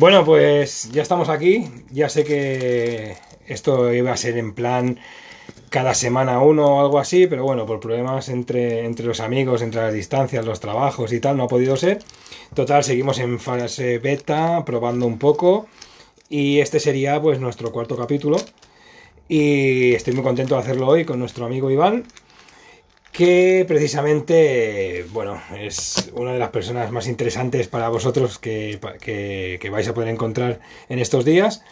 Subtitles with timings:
[0.00, 1.70] Bueno, pues ya estamos aquí.
[1.90, 3.16] Ya sé que
[3.46, 4.98] esto iba a ser en plan
[5.68, 9.82] cada semana uno o algo así, pero bueno, por problemas entre, entre los amigos, entre
[9.82, 11.98] las distancias, los trabajos y tal, no ha podido ser.
[12.54, 15.66] Total, seguimos en fase beta, probando un poco.
[16.30, 18.38] Y este sería pues nuestro cuarto capítulo.
[19.28, 22.04] Y estoy muy contento de hacerlo hoy con nuestro amigo Iván,
[23.20, 29.86] que precisamente, bueno, es una de las personas más interesantes para vosotros que, que, vais
[29.88, 31.62] a poder encontrar en estos días,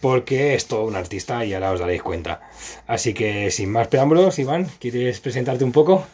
[0.00, 2.40] porque es todo un artista y ahora os daréis cuenta.
[2.86, 6.06] Así que sin más preámbulos, Iván, ¿quieres presentarte un poco?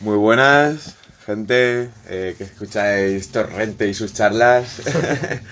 [0.00, 0.96] Muy buenas,
[1.26, 4.80] gente eh, que escucháis Torrente y sus charlas.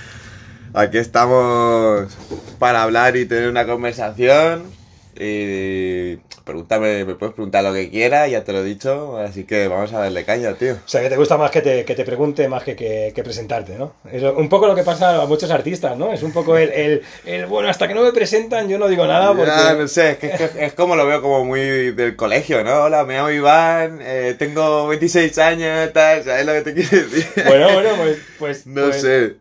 [0.73, 2.17] Aquí estamos
[2.59, 4.84] para hablar y tener una conversación.
[5.19, 9.17] Y pregúntame, me puedes preguntar lo que quieras, ya te lo he dicho.
[9.19, 10.75] Así que vamos a darle caña, tío.
[10.75, 13.23] O sea, que te gusta más que te, que te pregunte más que, que, que
[13.23, 13.95] presentarte, ¿no?
[14.11, 16.13] Es un poco lo que pasa a muchos artistas, ¿no?
[16.13, 19.07] Es un poco el, el, el, bueno, hasta que no me presentan yo no digo
[19.07, 19.51] nada porque...
[19.51, 22.85] Ya, no sé, es, que, es, es, como lo veo como muy del colegio, ¿no?
[22.85, 27.27] Hola, me llamo Iván, eh, tengo 26 años, tal, ¿sabes lo que te quiero decir?
[27.47, 28.19] Bueno, bueno, pues...
[28.39, 29.37] pues no pues, sé.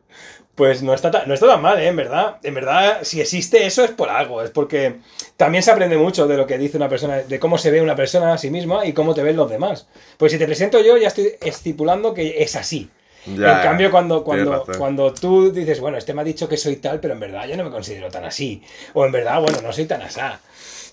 [0.56, 1.88] Pues no está, tan, no está tan mal, ¿eh?
[1.88, 2.38] En verdad.
[2.44, 4.42] En verdad, si existe eso es por algo.
[4.44, 4.98] Es porque
[5.36, 7.96] también se aprende mucho de lo que dice una persona, de cómo se ve una
[7.96, 9.88] persona a sí misma y cómo te ven los demás.
[10.18, 12.90] Pues si te presento yo, ya estoy estipulando que es así.
[13.26, 16.76] Ya, en cambio, cuando, cuando, cuando tú dices, bueno, este me ha dicho que soy
[16.76, 18.62] tal, pero en verdad yo no me considero tan así.
[18.94, 20.40] O en verdad, bueno, no soy tan asá.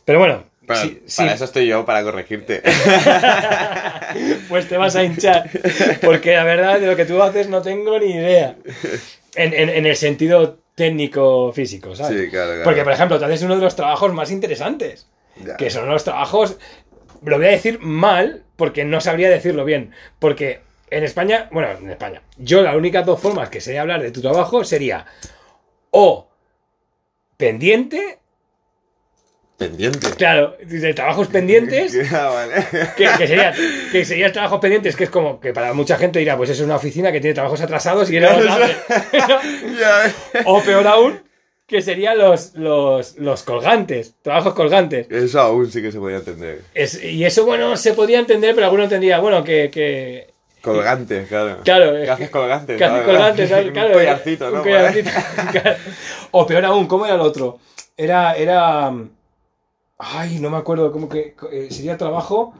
[0.05, 1.34] Pero bueno, Pero sí, para sí.
[1.34, 2.62] eso estoy yo, para corregirte.
[4.48, 5.50] pues te vas a hinchar.
[6.03, 8.56] Porque la verdad, de lo que tú haces no tengo ni idea.
[9.34, 12.20] En, en, en el sentido técnico físico, ¿sabes?
[12.20, 12.64] Sí, claro, claro.
[12.64, 15.06] Porque, por ejemplo, tú haces uno de los trabajos más interesantes.
[15.44, 15.56] Ya.
[15.56, 16.58] Que son los trabajos.
[17.22, 19.92] Lo voy a decir mal, porque no sabría decirlo bien.
[20.19, 24.11] Porque en España, bueno, en España, yo las únicas dos formas que sé hablar de
[24.11, 25.06] tu trabajo sería
[25.91, 26.28] o
[27.36, 28.19] pendiente,
[29.61, 30.08] Pendiente.
[30.16, 31.94] claro, de trabajos pendientes.
[32.12, 32.66] Ah, vale.
[32.97, 33.53] Que, que sería,
[33.93, 36.76] que sería trabajos pendientes, que es como que para mucha gente dirá, pues es una
[36.76, 38.19] oficina que tiene trabajos atrasados y.
[38.21, 40.12] Ya,
[40.47, 41.21] O peor aún,
[41.66, 45.06] que serían los, los, los colgantes, trabajos colgantes.
[45.10, 46.62] Eso aún sí que se podía entender.
[46.75, 49.71] Es- y eso, bueno, se podía entender, pero alguno entendía, bueno, que.
[49.71, 50.28] que
[50.62, 51.59] Colgante, claro.
[51.65, 52.77] Claro, ¿Qué haces que- colgante?
[52.78, 53.06] que hace ¿sabes?
[53.06, 53.71] colgantes, ¿sabes?
[53.72, 54.62] Claro, Un collarcito, un ¿no?
[54.62, 55.10] collarcito,
[55.53, 55.77] claro.
[56.32, 57.59] O peor aún, ¿cómo era el otro?
[57.97, 58.34] Era.
[58.34, 58.91] era
[60.00, 61.34] ay, no me acuerdo cómo que.
[61.53, 62.55] eh, sería trabajo.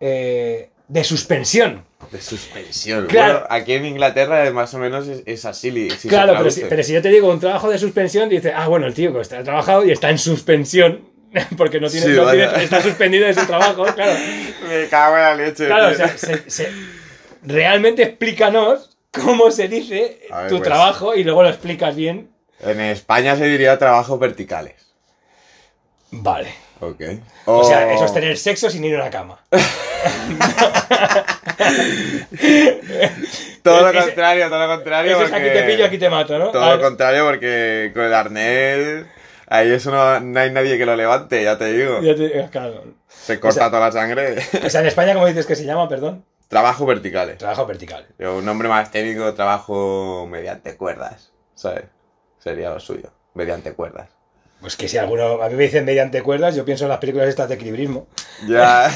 [0.00, 1.84] eh, de suspensión.
[2.12, 3.06] De suspensión.
[3.06, 3.32] Claro.
[3.40, 5.90] Bueno, aquí en Inglaterra más o menos es, es así.
[5.90, 6.66] si claro, pero si, traduce.
[6.68, 9.20] pero si yo te digo un trabajo de suspensión, dice, ah, bueno, el tío que
[9.20, 11.08] está trabajado y está en suspensión.
[11.56, 12.50] Porque no tiene, Sí, no vaya.
[12.50, 14.12] tiene- está suspendido de su trabajo, claro.
[14.68, 15.66] Me cago en la leche.
[15.66, 16.70] Claro, o sea, se- se-
[17.42, 20.68] realmente explícanos cómo se dice ver, tu pues.
[20.68, 22.30] trabajo y luego lo explicas bien.
[22.60, 24.85] En España se diría trabajos verticales.
[26.22, 26.54] Vale.
[26.80, 27.00] Ok.
[27.46, 29.40] O sea, eso es tener sexo sin ir a la cama.
[33.62, 35.12] Todo lo contrario, todo lo contrario.
[35.16, 36.50] Eso es aquí te pillo, aquí te mato, ¿no?
[36.50, 39.06] Todo lo contrario porque con el arnés...
[39.48, 42.00] Ahí eso no, no hay nadie que lo levante, ya te digo.
[42.02, 42.82] ya te- claro.
[43.08, 44.36] Se corta o sea- toda la sangre.
[44.64, 45.88] O sea, en España, ¿cómo dices que se llama?
[45.88, 46.24] Perdón.
[46.48, 47.38] Trabajos verticales.
[47.38, 48.06] Trabajo vertical.
[48.18, 51.84] Yo, un nombre más técnico, trabajo mediante cuerdas, ¿sabes?
[52.38, 54.08] Sería lo suyo, mediante cuerdas.
[54.60, 57.28] Pues que si alguno, a mí me dicen mediante cuerdas, yo pienso en las películas
[57.28, 58.08] estas de equilibrismo.
[58.48, 58.90] Ya,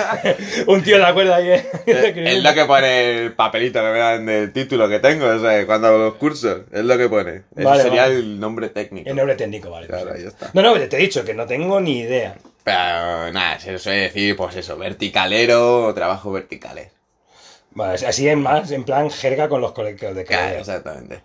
[0.66, 3.90] Un tío en la cuerda ahí de, de es lo que pone el papelito que
[3.90, 7.08] me dan del título que tengo, o sea, cuando hago los cursos, es lo que
[7.08, 7.42] pone.
[7.56, 8.14] Vale, sería vale.
[8.14, 9.10] el nombre técnico.
[9.10, 9.88] El nombre técnico, vale.
[9.88, 10.22] Claro, pues.
[10.24, 10.50] está.
[10.54, 12.36] No, no, te he dicho que no tengo ni idea.
[12.64, 16.88] Pero nada, se suele decir, pues eso, verticalero o trabajo verticales.
[17.72, 20.60] Vale, así en más, en plan jerga con los colegios de Claro, colegio.
[20.60, 21.22] exactamente.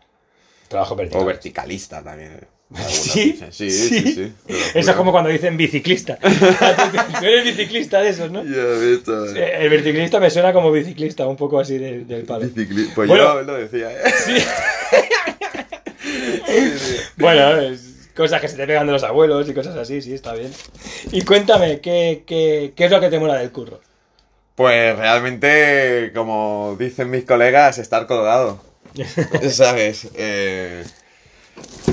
[0.67, 1.21] Trabajo vertical.
[1.21, 2.47] O verticalista también.
[2.89, 3.39] ¿Sí?
[3.49, 4.33] Sí, sí,
[4.73, 6.17] Eso es como cuando dicen biciclista.
[7.19, 8.43] Tú eres biciclista de esos, ¿no?
[8.43, 12.45] Ya El biciclista me suena como biciclista, un poco así del, del palo.
[12.45, 13.23] Bicicli- Pues Bueno.
[13.35, 14.01] yo lo decía, ¿eh?
[14.25, 14.37] Sí.
[17.17, 20.33] bueno, es cosas que se te pegan de los abuelos y cosas así, sí, está
[20.33, 20.51] bien.
[21.11, 23.79] Y cuéntame, ¿qué, qué, qué es lo que te mola del curro?
[24.55, 28.59] Pues realmente, como dicen mis colegas, estar colgado.
[29.51, 30.07] ¿Sabes?
[30.15, 30.83] Eh,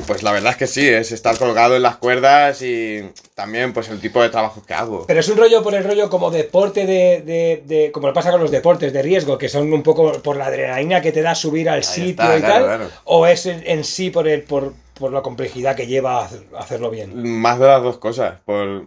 [0.06, 3.02] pues la verdad es que sí, es estar colgado en las cuerdas y
[3.34, 5.06] también pues el tipo de trabajo que hago.
[5.06, 8.30] Pero es un rollo por el rollo como deporte de, de, de- como lo pasa
[8.30, 11.34] con los deportes de riesgo, que son un poco por la adrenalina que te da
[11.34, 12.90] subir al sitio está, y claro, tal, claro.
[13.04, 16.44] o es en, en sí por el por, por la complejidad que lleva a hacer-
[16.54, 17.12] a hacerlo bien.
[17.40, 18.40] Más de las dos cosas.
[18.44, 18.86] Por...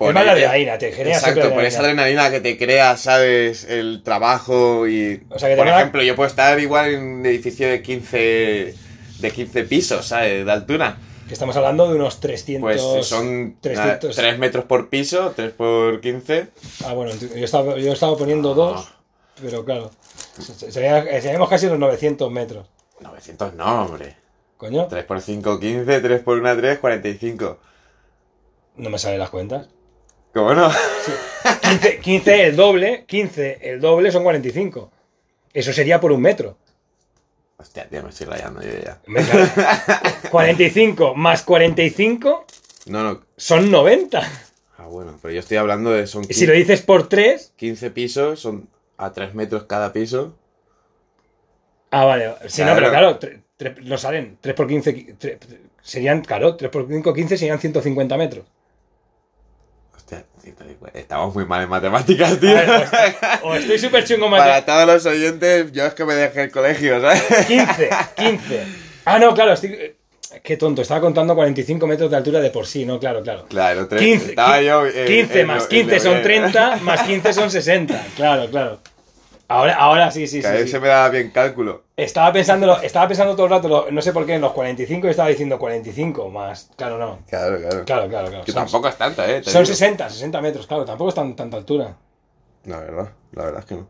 [0.00, 2.30] Es más la adrenalina, te genera Exacto, por esa adrenalina.
[2.30, 5.20] que te crea, sabes, el trabajo y...
[5.28, 8.74] O sea, que por ejemplo, yo puedo estar igual en un edificio de 15,
[9.18, 10.44] de 15 pisos, ¿sabes?
[10.44, 10.98] De altura.
[11.26, 12.62] Que estamos hablando de unos 300...
[12.62, 14.16] Pues son 300...
[14.16, 16.48] 3 metros por piso, 3 por 15.
[16.86, 18.88] Ah, bueno, yo estaba, yo estaba poniendo dos,
[19.40, 19.90] pero claro.
[20.38, 22.66] se- Sería- Seríamos casi los 900 metros.
[23.00, 24.16] 900 no, hombre.
[24.56, 27.58] Coño, 3 por 5, 15, 3 por 1, 3, 45.
[28.76, 29.68] no me salen las cuentas.
[30.34, 30.70] ¿Cómo no?
[31.62, 34.90] 15, 15 el doble, 15 el doble son 45.
[35.52, 36.56] Eso sería por un metro.
[37.58, 39.00] Hostia, tío, me estoy rayando yo ya.
[39.06, 39.48] Me sale.
[40.30, 42.46] 45 más 45
[42.86, 43.22] No, no.
[43.36, 44.20] son 90.
[44.78, 46.06] Ah, bueno, pero yo estoy hablando de...
[46.06, 50.36] Son Y si lo dices por 3, 15 pisos, son a 3 metros cada piso.
[51.90, 52.32] ah, vale.
[52.46, 52.76] Si no, Claro.
[52.80, 54.38] pero claro, tre- tre- no salen.
[54.40, 55.38] 3 por 15 qui- tre-
[55.82, 58.46] serían, claro, 3 por 5, 15 serían 150 metros.
[60.10, 60.98] Hostia, 150.
[60.98, 62.54] estamos muy mal en matemáticas, tío.
[62.54, 62.70] ver,
[63.42, 66.44] o, o estoy súper chungo Para mate- todos los oyentes, yo es que me dejé
[66.44, 67.22] el colegio, ¿sabes?
[67.46, 68.64] 15, 15.
[69.04, 69.72] Ah, no, claro, estoy.
[69.74, 69.94] eh,
[70.42, 73.44] Qué tonto, estaba contando 45 metros de altura de por sí, no, claro, claro.
[73.48, 76.14] Claro, tres- 15, estaba qui- yo, eh, 15 en más lo- 15 en lo son
[76.16, 78.02] que- 30, más 15 son 60.
[78.16, 78.80] Claro, claro.
[79.50, 80.64] Ahora, ahora sí, sí, Que a sí.
[80.64, 80.68] sí.
[80.68, 81.84] se me daba bien cálculo.
[81.96, 85.10] Estaba pensando, estaba pensando todo el rato, no sé por qué, en los 45 y
[85.10, 86.70] estaba diciendo 45 más.
[86.76, 87.20] Claro, no.
[87.28, 87.84] Claro, claro.
[87.86, 88.44] Claro, claro, claro.
[88.44, 89.40] Que Son, tampoco es tanta, ¿eh?
[89.40, 89.74] Te son digo.
[89.74, 91.96] 60, 60 metros, claro, tampoco es tan, tanta altura.
[92.66, 93.88] La verdad, la verdad es que no.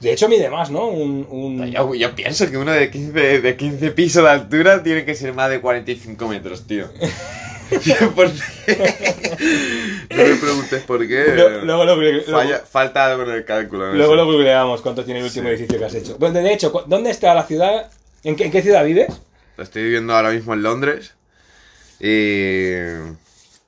[0.00, 0.88] De hecho, mide más, ¿no?
[0.88, 5.04] Un, un- Yo, yo pienso que uno de 15, de 15 pisos de altura tiene
[5.04, 6.86] que ser más de 45 metros, tío.
[7.80, 8.42] 100%.
[10.10, 11.24] no me preguntes por qué.
[11.34, 11.96] Lo- Luego lo,
[12.30, 13.92] Falla- falta algo en el cálculo.
[13.94, 15.54] luego lo googleamos cuánto tiene el último Sí.
[15.54, 16.16] edificio que has hecho.
[16.18, 17.90] Bueno, de hecho, ¿dónde está la ciudad?
[18.24, 19.08] ¿En qué, en qué ciudad vives?
[19.58, 21.14] Estoy viviendo ahora mismo en Londres.
[22.00, 22.72] Y.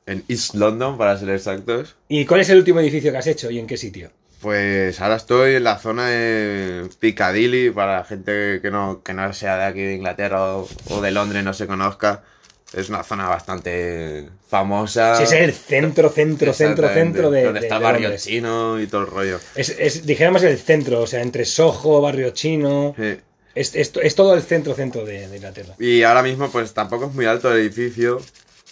[0.06, 1.96] En East London, para ser exactos.
[2.08, 4.10] ¿Y cuál es el último edificio que has hecho y en qué sitio?
[4.42, 9.32] Pues ahora estoy en la zona de Piccadilly, para la gente que no, que no
[9.32, 12.22] sea de aquí de Inglaterra o, o de Londres, no se conozca.
[12.76, 15.16] Es una zona bastante famosa.
[15.16, 17.44] Si es el centro, centro, centro, centro de.
[17.44, 18.24] Donde de- está de barrio Londres.
[18.24, 19.40] chino y todo el rollo.
[19.54, 22.94] Es, es, dijéramos el centro, o sea, entre Soho, barrio chino.
[22.98, 23.18] Sí.
[23.54, 25.74] Es, es, es todo el centro, centro de, de Inglaterra.
[25.78, 28.20] Y ahora mismo, pues tampoco es muy alto el edificio.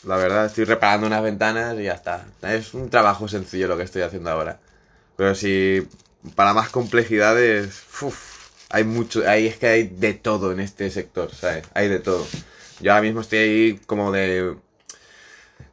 [0.05, 2.25] La verdad, estoy reparando unas ventanas y ya está.
[2.43, 4.59] Es un trabajo sencillo lo que estoy haciendo ahora.
[5.17, 5.87] Pero si
[6.35, 11.33] para más complejidades, uf, hay mucho, hay, es que hay de todo en este sector,
[11.33, 11.65] ¿sabes?
[11.75, 12.27] Hay de todo.
[12.83, 14.57] Yo ahora mismo estoy ahí como de,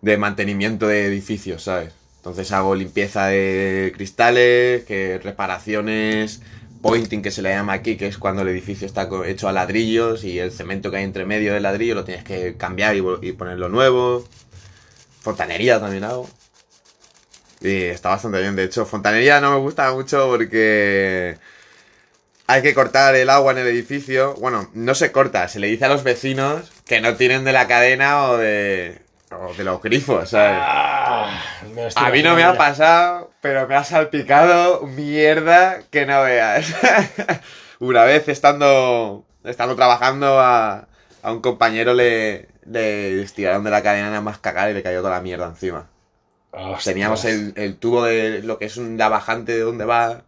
[0.02, 1.92] de mantenimiento de edificios, ¿sabes?
[2.18, 6.42] Entonces hago limpieza de cristales, que reparaciones,
[6.82, 10.24] pointing que se le llama aquí, que es cuando el edificio está hecho a ladrillos
[10.24, 13.32] y el cemento que hay entre medio del ladrillo lo tienes que cambiar y, y
[13.34, 14.28] ponerlo nuevo.
[15.22, 16.30] Fontanería también hago.
[17.62, 18.56] Y está bastante bien.
[18.56, 21.38] De hecho, fontanería no me gusta mucho porque
[22.50, 24.34] hay que cortar el agua en el edificio.
[24.36, 27.68] Bueno, no se corta, se le dice a los vecinos que no tienen de la
[27.68, 29.02] cadena o de,
[29.32, 30.58] o de los grifos, ¿sabes?
[30.60, 31.42] Ah,
[31.96, 36.74] A mí no me ha pasado, pero me ha salpicado mierda que no veas.
[37.80, 40.88] Una vez estando, estando trabajando a,
[41.22, 45.00] a un compañero le, le estiraron de la cadena nada más cagar y le cayó
[45.02, 45.88] toda la mierda encima.
[46.84, 50.24] Teníamos el, el tubo de lo que es un, la bajante de donde va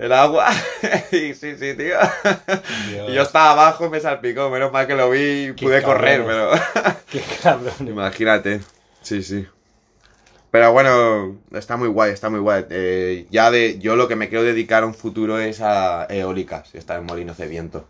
[0.00, 0.48] el agua.
[1.12, 1.96] y sí, sí, tío.
[2.88, 3.08] Dios.
[3.10, 4.48] Y yo estaba abajo y me salpicó.
[4.48, 6.50] Menos mal que lo vi y Qué pude correr, pero...
[7.10, 7.86] Qué cabrón.
[7.86, 8.60] Imagínate.
[9.02, 9.46] Sí, sí.
[10.50, 12.64] Pero bueno, está muy guay, está muy guay.
[12.70, 16.74] Eh, ya de, yo lo que me quiero dedicar a un futuro es a eólicas
[16.74, 17.86] y estar en molinos de viento.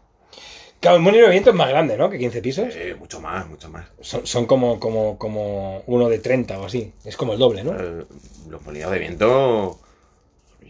[0.80, 2.10] Claro, el molino de viento es más grande, ¿no?
[2.10, 2.74] Que 15 pisos.
[2.74, 3.86] Eh, mucho más, mucho más.
[4.00, 6.92] Son, son como, como, como uno de 30 o así.
[7.04, 7.72] Es como el doble, ¿no?
[7.78, 8.04] Eh,
[8.48, 9.78] los molinos de viento,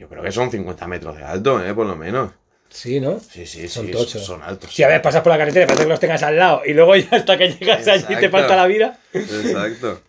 [0.01, 1.75] yo creo que son 50 metros de alto, ¿eh?
[1.75, 2.33] Por lo menos.
[2.71, 3.21] Sí, ¿no?
[3.21, 4.25] Sí, sí, Son sí, tochos.
[4.25, 4.73] son altos.
[4.73, 6.73] Si a ver, pasas por la carretera y parece que los tengas al lado y
[6.73, 8.31] luego ya hasta que llegas allí te Exacto.
[8.31, 8.99] falta la vida.
[9.13, 10.01] Exacto.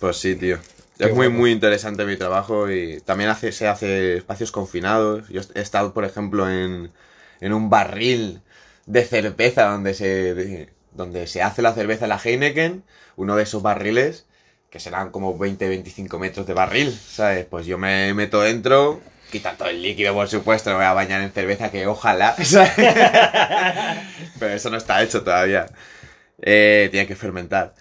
[0.00, 0.58] Pues sí, tío.
[0.98, 1.38] Qué Es muy, guapo.
[1.40, 5.28] muy interesante mi trabajo y también hace, se hace espacios confinados.
[5.28, 6.90] Yo he estado, por ejemplo, en,
[7.40, 8.40] en un barril
[8.86, 12.82] de cerveza donde se, de- donde se hace la cerveza, la Heineken,
[13.16, 14.26] uno de esos barriles
[14.70, 17.44] que serán como 20-25 metros de barril, ¿sabes?
[17.44, 19.00] Pues yo me meto dentro,
[19.30, 22.72] quita todo el líquido, por supuesto, me voy a bañar en cerveza, que ojalá, ¿sabes?
[24.38, 25.66] Pero eso no está hecho todavía.
[26.40, 27.74] Eh, tiene que fermentar.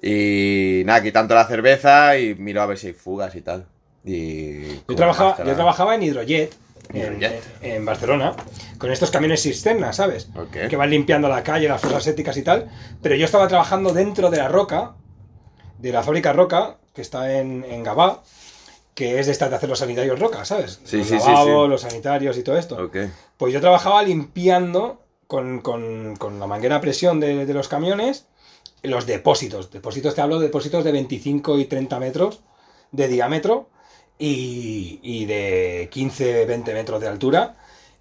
[0.00, 3.66] Y nada, quitando la cerveza y miro a ver si hay fugas y tal.
[4.04, 6.54] Y Yo trabajaba, yo trabajaba en Hidrojet,
[7.60, 8.34] en, Barcelona,
[8.78, 10.28] con estos camiones cisterna, ¿sabes?
[10.52, 12.70] Que van limpiando la calle, las fosas sépticas y tal.
[13.02, 14.94] Pero yo estaba trabajando dentro de la roca,
[15.78, 18.22] de la fábrica Roca, que está en, en Gabá,
[18.94, 20.80] que es de estas de hacer los sanitarios rocas, ¿sabes?
[20.84, 21.70] Sí, los sí, sí, lavabos, sí.
[21.70, 22.76] los sanitarios y todo esto.
[22.82, 22.96] Ok.
[23.36, 28.26] Pues yo trabajaba limpiando con, con- con la manguera a presión de, de los camiones
[28.82, 29.70] los depósitos.
[29.70, 32.40] Depósitos, te hablo de depósitos de 25 y 30 metros
[32.92, 33.68] de diámetro
[34.18, 37.56] y, y de 15, 20 metros de altura.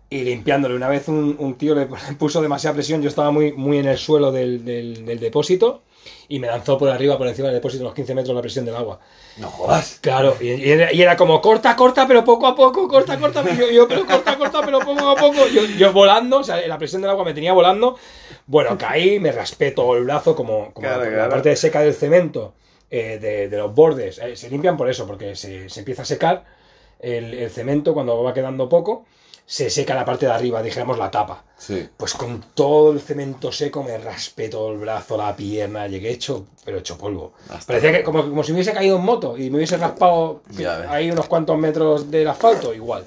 [0.10, 0.76] Y limpiándole.
[0.76, 1.88] Una vez un, un tío le
[2.20, 5.82] puso demasiada presión, yo estaba muy, muy en el suelo del, del- del depósito
[6.28, 8.76] y me lanzó por arriba, por encima del depósito, los 15 metros la presión del
[8.76, 9.00] agua.
[9.36, 10.00] No jodas.
[10.02, 13.44] Claro, y, y era, y era como corta, corta, pero poco a poco, corta, corta,
[13.54, 15.48] yo, yo, pero corta, corta, pero poco a poco.
[15.48, 17.98] Yo, yo volando, o sea, la presión del agua me tenía volando.
[18.46, 21.30] Bueno, caí, me raspé todo el brazo, como, como Claro, la, claro.
[21.30, 22.54] parte seca del cemento,
[22.90, 24.20] eh, de, de los bordes.
[24.20, 26.46] eh, se limpian por eso, porque se, se empieza a secar
[27.00, 29.06] el, el cemento cuando va quedando poco.
[29.48, 31.44] Se seca la parte de arriba, dijéramos la tapa.
[31.58, 31.88] Sí.
[31.96, 36.48] Pues con todo el cemento seco me raspé todo el brazo, la pierna, llegué hecho,
[36.64, 37.34] pero hecho polvo.
[37.50, 40.42] Hasta Parecía que como, como si me hubiese caído en moto y me hubiese raspado
[40.90, 43.06] ahí unos cuantos metros del asfalto, igual.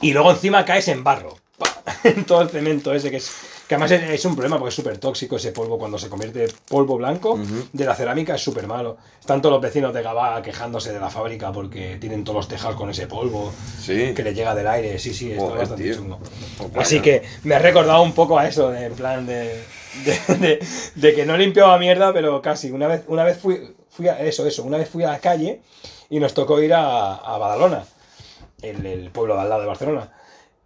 [0.00, 1.36] Y luego encima caes en barro.
[2.04, 3.30] En todo el cemento ese que es.
[3.68, 6.50] Que además es, un problema porque es súper tóxico ese polvo cuando se convierte en
[6.68, 7.38] polvo blanco
[7.72, 8.98] de la cerámica, es súper malo.
[9.18, 12.76] Están todos los vecinos de Gabá quejándose de la fábrica porque tienen todos los tejados
[12.76, 14.12] con ese polvo Sí.
[14.14, 14.98] que le llega del aire.
[14.98, 15.94] Sí, sí, está bastante tío.
[15.94, 16.18] chungo.
[16.74, 19.62] Pues Así que me ha recordado un poco a eso, de- en plan de,
[20.04, 22.70] de, de- de que no limpiaba mierda, pero casi.
[22.70, 25.62] Una vez, una vez fui, fui a eso, eso, una vez fui a la calle
[26.10, 27.84] y nos tocó ir a, a Badalona,
[28.60, 30.10] el, el pueblo de al lado de Barcelona.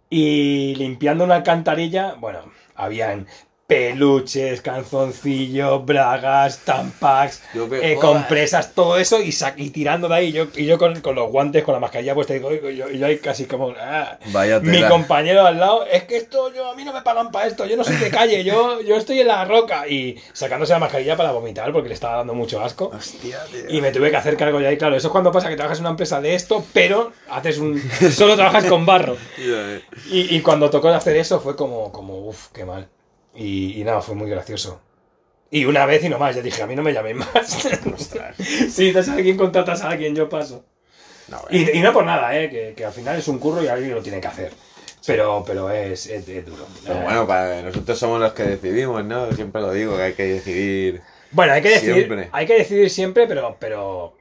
[0.09, 2.39] Y limpiando una alcantarilla, bueno,
[2.79, 3.27] habían
[3.69, 10.29] peluches, calzoncillos, bragas, tampax, Yo me eh, compresas, todo eso y, y tirando de ahí.
[10.29, 12.89] Y yo, y yo con, con los guantes, con la mascarilla puesta, digo, y yo,
[12.89, 13.71] y yo ahí casi como.
[13.79, 14.17] ah.
[14.31, 17.45] Vaya Mi compañero al lado, es que esto yo a mí no me pagan para
[17.45, 19.87] esto, yo no soy de calle, yo, yo estoy en la roca.
[19.87, 22.91] Y sacándose la mascarilla para vomitar porque le estaba dando mucho asco.
[22.91, 23.69] Hostia, tío.
[23.69, 24.71] Y me tuve que hacer cargo ya.
[24.71, 27.59] Y claro, eso es cuando pasa que trabajas en una empresa de esto, pero haces
[27.59, 27.79] un.
[28.11, 29.15] solo trabajas con barro.
[29.41, 29.81] Eh.
[30.11, 32.87] Y, y cuando tocó hacer eso fue como, como uff, qué mal.
[33.35, 34.81] Y, y nada, fue muy gracioso.
[35.51, 37.67] Y una vez y no más, ya dije, a mí no me llamen más.
[38.69, 40.63] Si te a alguien, contratas a alguien, yo paso.
[41.27, 42.49] No, Y, y no por nada, ¿eh?
[42.49, 44.51] que, que al final es un curro y alguien lo tiene que hacer.
[45.05, 46.67] Pero, pero es, es, es duro.
[46.85, 49.31] Pero bueno, para nosotros somos los que decidimos, ¿no?
[49.31, 51.01] Siempre lo digo, que hay que decidir.
[51.31, 52.29] Bueno, hay que decidir, Siempre.
[52.31, 54.18] hay que decidir siempre, pero, pero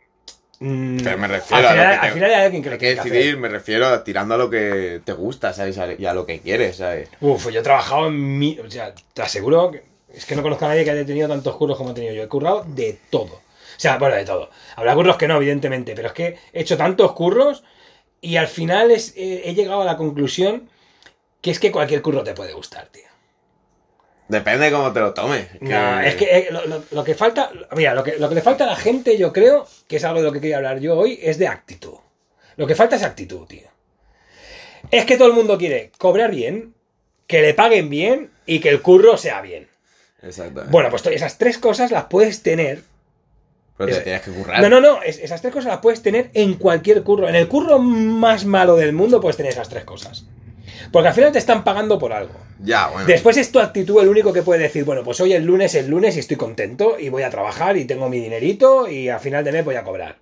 [0.59, 2.73] Pero me refiero al a lo final, que te- al final hay alguien que lo
[2.75, 3.37] Hay que decidir, hacer.
[3.37, 5.79] me refiero a tirando a lo que te gusta, ¿sabes?
[5.99, 7.09] Y a lo que quieres, ¿sabes?
[7.21, 8.59] Uf, yo he trabajado en mi.
[8.59, 11.55] O sea, te aseguro que es que no conozco a nadie que haya tenido tantos
[11.57, 12.23] curros como he tenido yo.
[12.25, 13.35] He currado de todo.
[13.35, 14.51] O sea, bueno, de todo.
[14.75, 17.63] Habrá curros que no, evidentemente, pero es que he hecho tantos curros
[18.21, 20.69] y al final es, eh, he llegado a la conclusión
[21.41, 23.05] que es que cualquier curro te puede gustar, tío.
[24.29, 25.47] Depende de cómo te lo tomes.
[25.61, 28.43] No, es que eh, lo, lo- lo que falta, mira, lo que, lo que le
[28.43, 30.97] falta a la gente, yo creo, que es algo de lo que quería hablar yo
[30.99, 31.95] hoy, es de actitud.
[32.57, 33.69] Lo que falta es actitud, tío.
[34.91, 36.75] Es que todo el mundo quiere cobrar bien,
[37.27, 39.69] que le paguen bien y que el curro sea bien.
[40.23, 40.71] Exactamente.
[40.73, 42.83] Bueno, pues esas tres cosas las puedes tener.
[43.77, 44.61] Pero te es- tienes que currar.
[44.61, 47.29] No, no, no, es- esas tres cosas las puedes tener en cualquier curro.
[47.29, 50.25] En el curro más malo del mundo puedes tener esas tres cosas.
[50.93, 52.35] Porque al final te están pagando por algo.
[52.61, 53.07] Ya, bueno.
[53.07, 55.89] Después es tu actitud el único que puede decir, bueno, pues hoy el lunes es
[55.89, 59.45] lunes y estoy contento y voy a trabajar y tengo mi dinerito y a final
[59.45, 60.17] de mes voy a cobrar.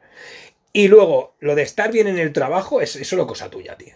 [0.73, 3.95] Y luego, lo de estar bien en el trabajo es es solo cosa tuya, tío.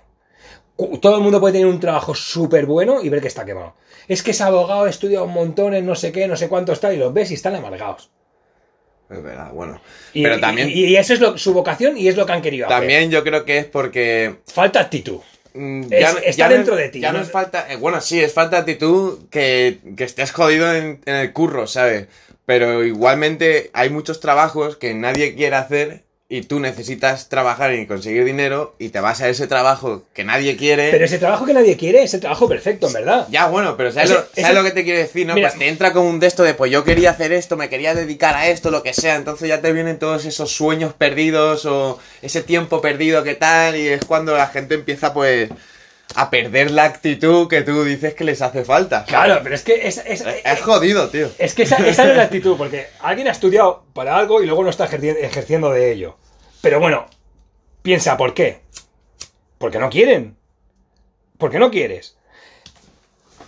[1.02, 3.74] Todo el mundo puede tener un trabajo súper bueno y ver que está quemado.
[4.08, 6.90] Es que es abogado, estudia un montón en no sé qué, no sé cuánto está
[6.94, 8.10] y los ves y están amargados.
[9.10, 9.80] Es verdad, bueno.
[10.14, 12.40] Y, Pero también, y, y eso es lo- su vocación y es lo que han
[12.40, 12.78] querido hacer.
[12.78, 15.18] también yo creo que es porque Falta actitud.
[15.54, 17.18] Mm, Es- está dentro de ti, Ya ¿no?
[17.18, 17.70] no es falta.
[17.72, 21.66] eh, bueno, sí, es falta de actitud que, que estés jodido en, en el curro,
[21.66, 22.06] ¿sabes?
[22.46, 28.24] Pero igualmente hay muchos trabajos que nadie quiere hacer y tú necesitas trabajar y conseguir
[28.24, 30.92] dinero y te vas a ese trabajo que nadie quiere.
[30.92, 33.26] Pero ese trabajo que nadie quiere es el trabajo perfecto, en verdad.
[33.30, 35.26] Ya, bueno, pero ¿sabes, Ese- lo, ¿sabes ese- lo que te quiero decir?
[35.26, 35.34] ¿no?
[35.34, 37.68] Mira- pues te entra como un de esto de, pues yo quería hacer esto, me
[37.68, 39.16] quería dedicar a esto, lo que sea.
[39.16, 43.74] Entonces ya te vienen todos esos sueños perdidos o ese tiempo perdido que tal.
[43.76, 45.50] Y es cuando la gente empieza, pues,
[46.16, 49.04] a perder la actitud que tú dices que les hace falta.
[49.04, 51.30] Claro, pero es que es, es- Es, es jodido, tío.
[51.38, 54.46] Es que esa, esa no es la actitud, porque alguien ha estudiado para algo y
[54.46, 56.16] luego no está ejerci- ejerciendo de ello.
[56.60, 57.06] Pero bueno,
[57.82, 58.60] piensa, ¿por qué?
[59.58, 60.36] Porque no quieren.
[61.38, 62.16] Porque no quieres.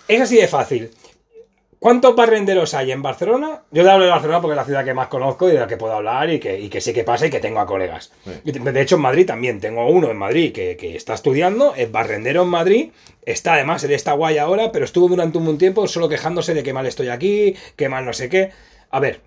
[0.08, 0.90] Es así de fácil.
[1.82, 3.62] ¿Cuántos barrenderos hay en Barcelona?
[3.72, 5.66] Yo te hablo de Barcelona porque es la ciudad que más conozco y de la
[5.66, 8.12] que puedo hablar y que, y que sé qué pasa y que tengo a colegas.
[8.44, 12.42] De hecho, en Madrid también tengo uno en Madrid que, que está estudiando, es barrendero
[12.44, 12.90] en Madrid,
[13.26, 16.62] está además, él está guay ahora, pero estuvo durante un buen tiempo solo quejándose de
[16.62, 18.52] que mal estoy aquí, que mal no sé qué.
[18.92, 19.20] A ver,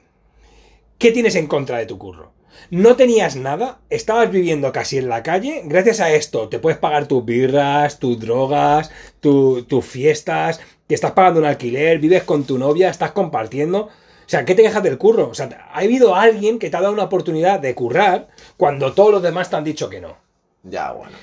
[0.97, 2.31] ¿qué tienes en contra de tu curro?
[2.69, 7.07] No tenías nada, estabas viviendo casi en la calle, gracias a esto te puedes pagar
[7.07, 12.57] tus birras, tus drogas, tu- tus fiestas, te estás pagando un alquiler, vives con tu
[12.57, 13.81] novia, estás compartiendo.
[13.85, 15.29] O sea, ¿qué te quejas del curro?
[15.29, 19.11] O sea, ha habido alguien que te ha dado una oportunidad de currar cuando todos
[19.11, 20.17] los demás te han dicho que no.
[20.63, 21.15] Ya, bueno.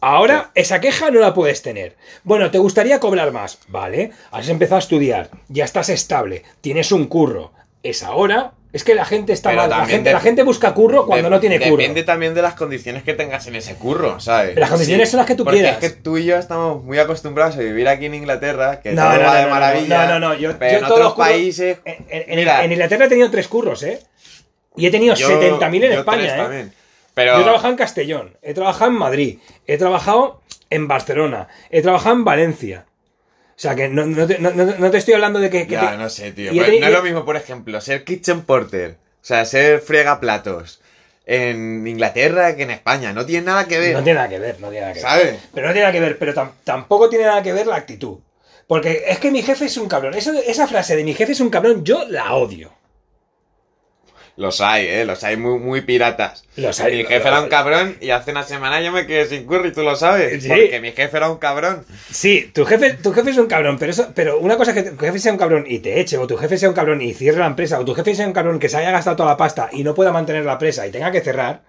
[0.00, 1.96] Ahora, esa queja no la puedes tener.
[2.24, 3.60] Bueno, ¿te gustaría cobrar más?
[3.68, 7.52] Vale, has empezado a estudiar, ya estás estable, tienes un curro.
[7.84, 9.68] Es ahora, es que la gente está mal.
[9.68, 11.76] La gente, de- la gente busca curro cuando De- no tiene curro.
[11.76, 14.56] Depende también de las condiciones que tengas en ese curro, ¿sabes?
[14.56, 15.82] Las condiciones son las que tú Porque quieras.
[15.82, 19.02] es que tú y yo estamos muy acostumbrados a vivir aquí en Inglaterra, que No,
[19.02, 20.06] todo no, va no, de maravilla.
[20.06, 21.78] no, no, no, yo- pero yo en todos otros curros- países.
[21.84, 24.00] En, en- Mira, en Inglaterra he tenido tres curros, ¿eh?
[24.76, 26.36] Y he tenido yo- 70.000 en yo España, tres ¿eh?
[26.36, 26.72] también.
[27.14, 31.82] Pero Yo he trabajado en Castellón, he trabajado en Madrid, he trabajado en Barcelona, he
[31.82, 32.86] trabajado en Valencia.
[33.62, 35.68] O sea, que no, no te, no- no- te estoy hablando de que...
[35.68, 36.50] que ya, te- no sé, tío.
[36.52, 40.80] Pues teni- no es lo mismo, por ejemplo, ser kitchen porter, o sea, ser fregaplatos
[41.26, 43.12] en Inglaterra que en España.
[43.12, 43.94] No tiene nada que ver.
[43.94, 45.08] No tiene nada que ver, no tiene nada que ver.
[45.08, 45.38] ¿Sabes?
[45.54, 48.18] Pero no tiene nada que ver, pero tam- tampoco tiene nada que ver la actitud.
[48.66, 50.14] Porque es que mi jefe es un cabrón.
[50.14, 52.72] Eso, esa frase de mi jefe es un cabrón, yo la odio.
[54.36, 55.04] Los hay, ¿eh?
[55.04, 56.44] Los hay muy, muy piratas.
[56.56, 59.44] Los hay, mi jefe era un cabrón y hace una semana yo me quedé sin
[59.44, 60.42] curry, tú lo sabes.
[60.42, 60.48] Sí.
[60.48, 61.84] Porque mi jefe era un cabrón.
[62.10, 64.90] Sí, tu jefe, tu jefe es un cabrón, pero eso, pero una cosa es que
[64.92, 67.12] tu jefe sea un cabrón y te eche, o tu jefe sea un cabrón y
[67.12, 69.36] cierre la empresa, o tu jefe sea un cabrón que se haya gastado toda la
[69.36, 71.60] pasta y no pueda mantener la empresa y tenga que cerrar.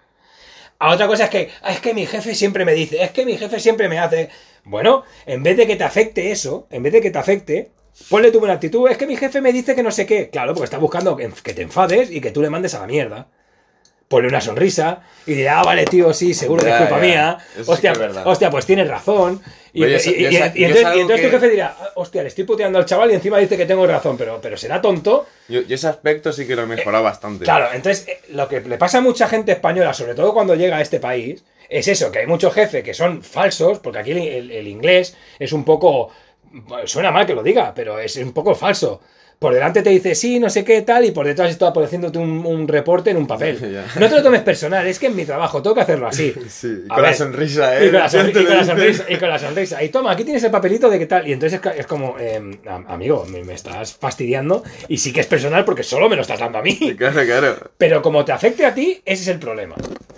[0.79, 3.25] A otra cosa es que, "Ah, es que mi jefe siempre me dice, es que
[3.25, 4.29] mi jefe siempre me hace.
[4.63, 7.71] Bueno, en vez de que te afecte eso, en vez de que te afecte,
[8.09, 8.89] ponle tu buena actitud.
[8.89, 10.29] Es que mi jefe me dice que no sé qué.
[10.29, 13.27] Claro, porque está buscando que, te enfades y que tú le mandes a la mierda.
[14.07, 17.01] Ponle una sonrisa y dirá, ah, vale, tío, sí, seguro que es culpa ya.
[17.01, 17.37] mía.
[17.55, 18.27] Eso sí Hostia, que es verdad.
[18.27, 19.41] hostia, pues tienes razón.
[19.73, 23.39] Y, entonces, que- tu jefe dirá, "Ah, hostia, le estoy puteando al chaval y encima
[23.39, 25.25] dice que tengo razón, pero, pero será tonto.
[25.47, 27.43] Yo, yo ese aspecto sí que lo he mejorado bastante.
[27.43, 30.77] Claro, entonces eh, lo que le pasa a mucha gente española, sobre todo cuando llega
[30.77, 34.19] a este país, es eso, que hay muchos jefes que son falsos, porque aquí el,
[34.19, 36.11] el- el inglés es un poco...
[36.85, 39.01] Suena mal que lo diga, pero es un poco falso.
[39.39, 42.45] Por delante te dice sí, no sé qué tal, y por detrás está haciéndote un,
[42.45, 43.59] un reporte en un papel.
[43.73, 43.85] Ya.
[43.99, 46.33] No te lo tomes personal, es que en mi trabajo tengo que hacerlo así.
[46.49, 47.87] Sí, y con la ver, sonrisa, ¿eh?
[47.87, 49.83] Y con la, y con la sonrisa, y con la sonrisa.
[49.83, 51.27] Y toma, aquí tienes el papelito de qué tal.
[51.27, 54.63] Y entonces es como, eh, am- amigo, me, me estás fastidiando.
[54.87, 56.71] Y sí que es personal porque solo me lo estás dando a mí.
[56.71, 57.55] Sí, Claro, claro.
[57.77, 59.75] Pero como te afecte a ti, ese es el problema.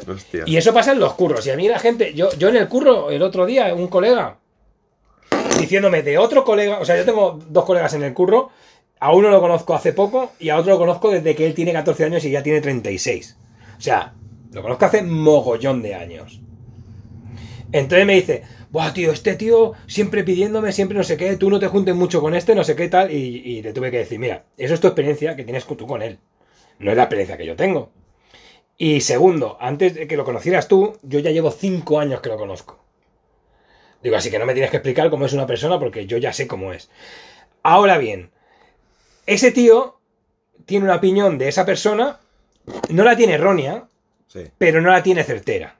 [0.07, 0.43] Hostia.
[0.45, 1.47] Y eso pasa en los curros.
[1.47, 4.37] Y a mí la gente, yo, yo en el curro, el otro día, un colega,
[5.59, 8.49] diciéndome de otro colega, o sea, yo tengo dos colegas en el curro,
[8.99, 11.73] a uno lo conozco hace poco y a otro lo conozco desde que él tiene
[11.73, 13.37] 14 años y ya tiene 36.
[13.77, 14.13] O sea,
[14.51, 16.41] lo conozco hace mogollón de años.
[17.71, 18.43] Entonces me dice,
[18.75, 22.21] Buah, tío, este tío siempre pidiéndome, siempre no sé qué, tú no te juntes mucho
[22.21, 23.11] con este, no sé qué tal.
[23.11, 26.01] Y, y le tuve que decir, mira, eso es tu experiencia que tienes tú con
[26.01, 26.19] él.
[26.79, 27.91] No es la experiencia que yo tengo.
[28.77, 32.37] Y segundo, antes de que lo conocieras tú, yo ya llevo cinco años que lo
[32.37, 32.83] conozco.
[34.05, 36.31] Digo, así que no me tienes que explicar cómo es una persona porque yo ya
[36.31, 36.91] sé cómo es.
[37.63, 38.29] Ahora bien,
[39.25, 39.97] ese tío
[40.67, 42.19] tiene una opinión de esa persona,
[42.89, 43.85] no la tiene errónea,
[44.27, 44.41] Sí.
[44.59, 45.77] pero no la tiene certera.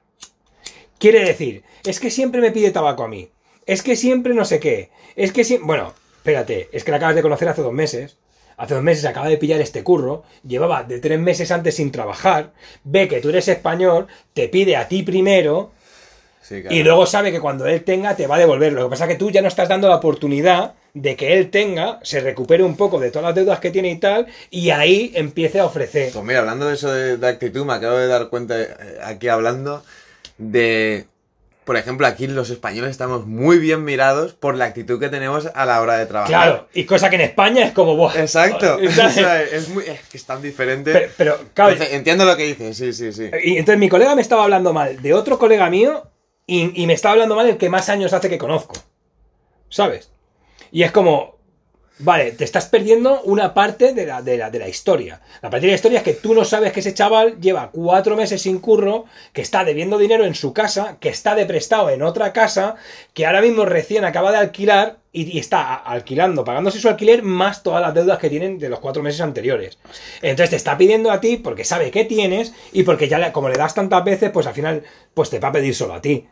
[0.98, 3.28] Quiere decir, es que siempre me pide tabaco a mí.
[3.64, 4.90] Es que siempre no sé qué.
[5.14, 5.68] Es que siempre...
[5.68, 8.16] Bueno, espérate, es que la acabas de conocer hace dos meses.
[8.56, 10.24] Hace dos meses acaba de pillar este curro.
[10.44, 12.54] Llevaba de tres meses antes sin trabajar.
[12.82, 15.70] Ve que tú eres español, te pide a ti primero
[16.46, 16.76] Sí, claro.
[16.76, 18.72] y luego sabe que cuando él tenga te va a devolver.
[18.72, 21.50] Lo que pasa es que tú ya no estás dando la oportunidad de que él
[21.50, 25.12] tenga, se recupere un poco de todas las deudas que tiene y tal, y ahí
[25.14, 26.10] empiece a ofrecer.
[26.12, 28.68] Pues mira, hablando de eso de, de actitud, me acabo de dar cuenta eh,
[29.04, 29.82] aquí hablando
[30.38, 31.06] de.
[31.64, 35.66] Por ejemplo, aquí los españoles estamos muy bien mirados por la actitud que tenemos a
[35.66, 36.28] la hora de trabajar.
[36.28, 38.20] Claro, y cosa que en España es como, ¡buah!
[38.20, 38.78] Exacto.
[38.86, 39.14] O ¿sabes?
[39.14, 40.92] sea, es, muy, es que es tan diferente.
[40.92, 43.30] Pero, pero, claro, Entonces, entiendo lo que dices, sí, sí, sí.
[43.42, 46.04] y entonces mi colega me estaba hablando mal de otro colega mío
[46.46, 48.74] y, me estaba hablando mal el que más años hace que conozco.
[49.68, 50.12] ¿Sabes?
[50.70, 51.36] Y es como,
[51.98, 55.20] vale, te estás perdiendo una parte de la, de la, de la historia.
[55.42, 58.16] La parte de la historia es que tú no sabes que ese chaval lleva cuatro
[58.16, 62.02] meses sin curro, que está debiendo dinero en su casa, que está de prestado en
[62.02, 62.76] otra casa,
[63.12, 67.80] que ahora mismo recién acaba de alquilar y, está alquilando, pagándose su alquiler más todas
[67.80, 69.78] las deudas que tienen de los cuatro meses anteriores.
[70.22, 73.48] Entonces te está pidiendo a ti porque sabe que tienes y porque ya le- como
[73.48, 76.28] le das tantas veces, pues al final pues te va a pedir solo a ti.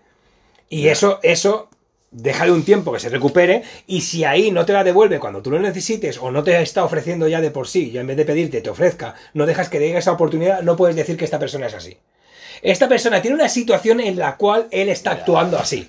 [0.69, 1.69] Y eso, eso,
[2.11, 5.51] déjale un tiempo que se recupere y si ahí no te la devuelve cuando tú
[5.51, 8.25] lo necesites o no te está ofreciendo ya de por sí, y en vez de
[8.25, 11.67] pedirte te ofrezca, no dejas que llegue esa oportunidad, no puedes decir que esta persona
[11.67, 11.99] es así.
[12.63, 15.89] Esta persona tiene una situación en la cual él está actuando así.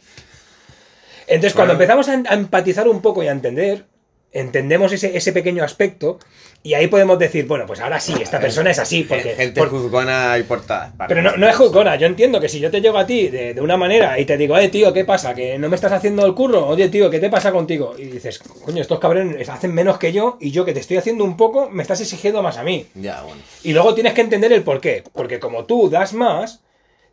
[1.27, 3.85] Entonces, cuando empezamos a, a empatizar un poco y a entender,
[4.31, 6.19] entendemos ese, ese pequeño aspecto
[6.65, 9.36] y ahí podemos decir, bueno, pues ahora sí, esta persona es así, porque...
[9.36, 10.91] Gente por- juzgona y portada.
[11.08, 13.54] pero no, no es juzgona, yo entiendo que si yo te llego a ti de,
[13.54, 15.36] de una manera y te digo, eh, tío, ¿qué pasa?
[15.36, 16.65] ¿Que no me estás haciendo el curro?
[16.67, 17.93] Oye, tío, ¿qué te pasa contigo?
[17.99, 21.23] Y dices, coño, estos cabrones hacen menos que yo y yo que te estoy haciendo
[21.23, 22.88] un poco, me estás exigiendo más a mí.
[22.95, 23.41] Ya, bueno.
[23.63, 25.04] Y luego tienes que entender el por qué.
[25.13, 26.62] Porque como tú das más,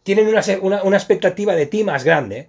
[0.02, 2.48] tienen una, una, una expectativa de ti más grande.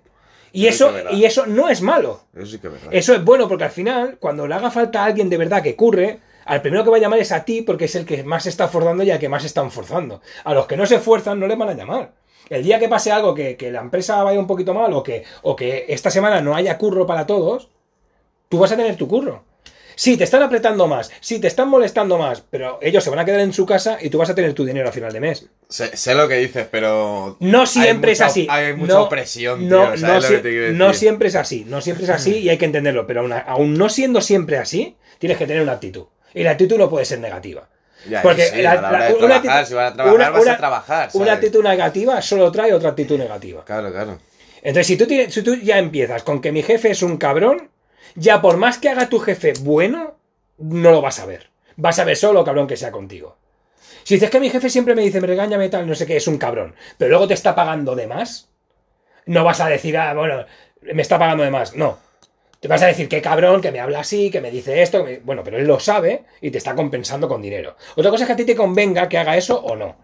[0.54, 2.22] Y Eso y eso no es malo.
[2.34, 2.90] Eso sí que es verdad.
[2.92, 5.76] Eso es bueno porque al final, cuando le haga falta a alguien de verdad que
[5.76, 8.44] curre, al primero que va a llamar es a ti porque es el que más
[8.44, 10.22] se está forzando y al que más se están forzando.
[10.44, 12.12] A los que no se esfuerzan no les van a llamar.
[12.50, 15.24] El día que pase algo que, que la empresa vaya un poquito mal o que,
[15.44, 17.70] o que esta semana no haya curro para todos,
[18.50, 19.44] tú vas a tener tu curro.
[19.96, 23.26] Sí, te están apretando más, sí, te están molestando más, pero ellos se van a
[23.26, 25.48] quedar en su casa y tú vas a tener tu dinero a final de mes.
[25.70, 27.38] Sé, sé lo que dices, pero.
[27.40, 28.48] No siempre mucha- es así.
[28.50, 29.98] Hay mucha no, opresión, no, tío.
[29.98, 31.66] ¿sabes no siempre es así.
[31.68, 33.06] No siempre es así y hay que entenderlo.
[33.06, 36.06] Pero aún no siendo siempre así, tienes que tener una actitud.
[36.34, 37.68] Y la actitud no puede ser negativa.
[38.10, 39.94] Ya, Porque sí, la- a la hora la- de una trabajar, actitud- si vas a
[39.94, 41.10] trabajar, una- vas una- a trabajar.
[41.14, 43.64] Una actitud negativa solo trae otra actitud negativa.
[43.66, 44.20] Claro, claro.
[44.62, 47.70] Entonces, si tú, tienes, si tú ya empiezas con que mi jefe es un cabrón,
[48.16, 50.16] ya por más que haga tu jefe bueno,
[50.58, 51.50] no lo vas a ver.
[51.76, 53.38] Vas a ver solo lo cabrón que sea contigo.
[54.04, 56.18] Si dices que mi jefe siempre me dice, me regaña, me tal, no sé qué,
[56.18, 58.50] es un cabrón, pero luego te está pagando de más,
[59.26, 60.46] no vas a decir, ah, bueno,
[60.82, 61.76] me está pagando de más.
[61.76, 61.98] No.
[62.64, 65.04] Te vas a decir, qué cabrón, que me habla así, que me dice esto.
[65.04, 67.76] me- Bueno, pero él lo sabe y te está compensando con dinero.
[67.98, 69.98] Otra cosa es que a ti te convenga que haga eso o no.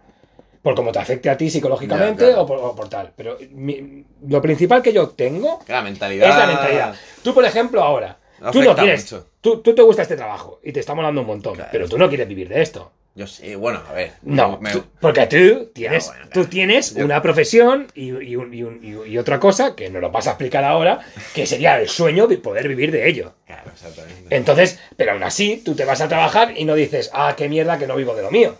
[0.62, 2.42] Por cómo te afecte a ti psicológicamente Ya, claro.
[2.42, 3.12] o, por, o por tal.
[3.16, 6.28] Pero mi- lo principal que yo tengo la mentalidad.
[6.28, 6.94] es la mentalidad.
[7.22, 8.18] Tú, por ejemplo, ahora,
[8.52, 9.06] tú no quieres.
[9.40, 11.70] Tú, tú te gusta este trabajo y te está molando un montón, Claro.
[11.72, 12.92] pero tú no quieres vivir de esto.
[13.16, 14.12] Yo sí, bueno, a ver.
[14.22, 18.54] No, me- tú- porque tú tienes, bueno, tú tienes Yo- una profesión y, y un-
[18.54, 21.00] y un- y- y otra cosa que no lo vas a explicar ahora,
[21.34, 23.34] que sería el sueño de poder vivir de ello.
[23.46, 24.34] Claro, exactamente.
[24.34, 27.78] Entonces, pero aún así, tú te vas a trabajar y no dices, ah, qué mierda
[27.78, 28.56] que no vivo de lo mío.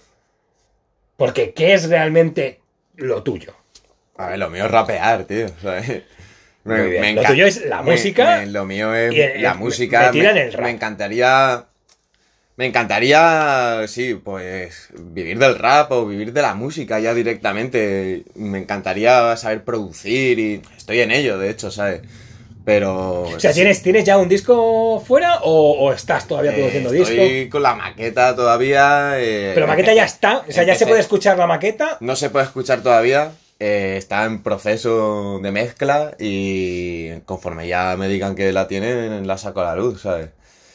[1.16, 2.60] Porque, ¿qué es realmente
[2.96, 3.54] lo tuyo?
[4.16, 5.46] A ver, lo mío es rapear, tío.
[6.64, 10.12] Me, Lo tuyo es la música lo mío es el- la música.
[10.12, 10.62] me, el rap.
[10.64, 11.64] me encantaría.
[12.61, 18.25] Me encantaría, sí, pues vivir del rap o vivir de la música ya directamente.
[18.35, 22.03] Me encantaría saber producir y estoy en ello, de hecho, ¿sabes?
[22.66, 23.23] Pero...
[23.23, 27.29] O sea, ¿tienes, ¿tienes ya un disco fuera o, o estás todavía eh, produciendo estoy
[27.31, 27.53] disco?
[27.53, 29.12] con la maqueta todavía.
[29.16, 31.96] eh, Pero la maqueta ya está, o sea, ya se puede escuchar la maqueta.
[32.01, 33.33] No se puede escuchar todavía.
[33.59, 39.38] eh, está en proceso de mezcla y conforme ya me digan que la tienen, la
[39.38, 40.29] saco a la luz, ¿sabes?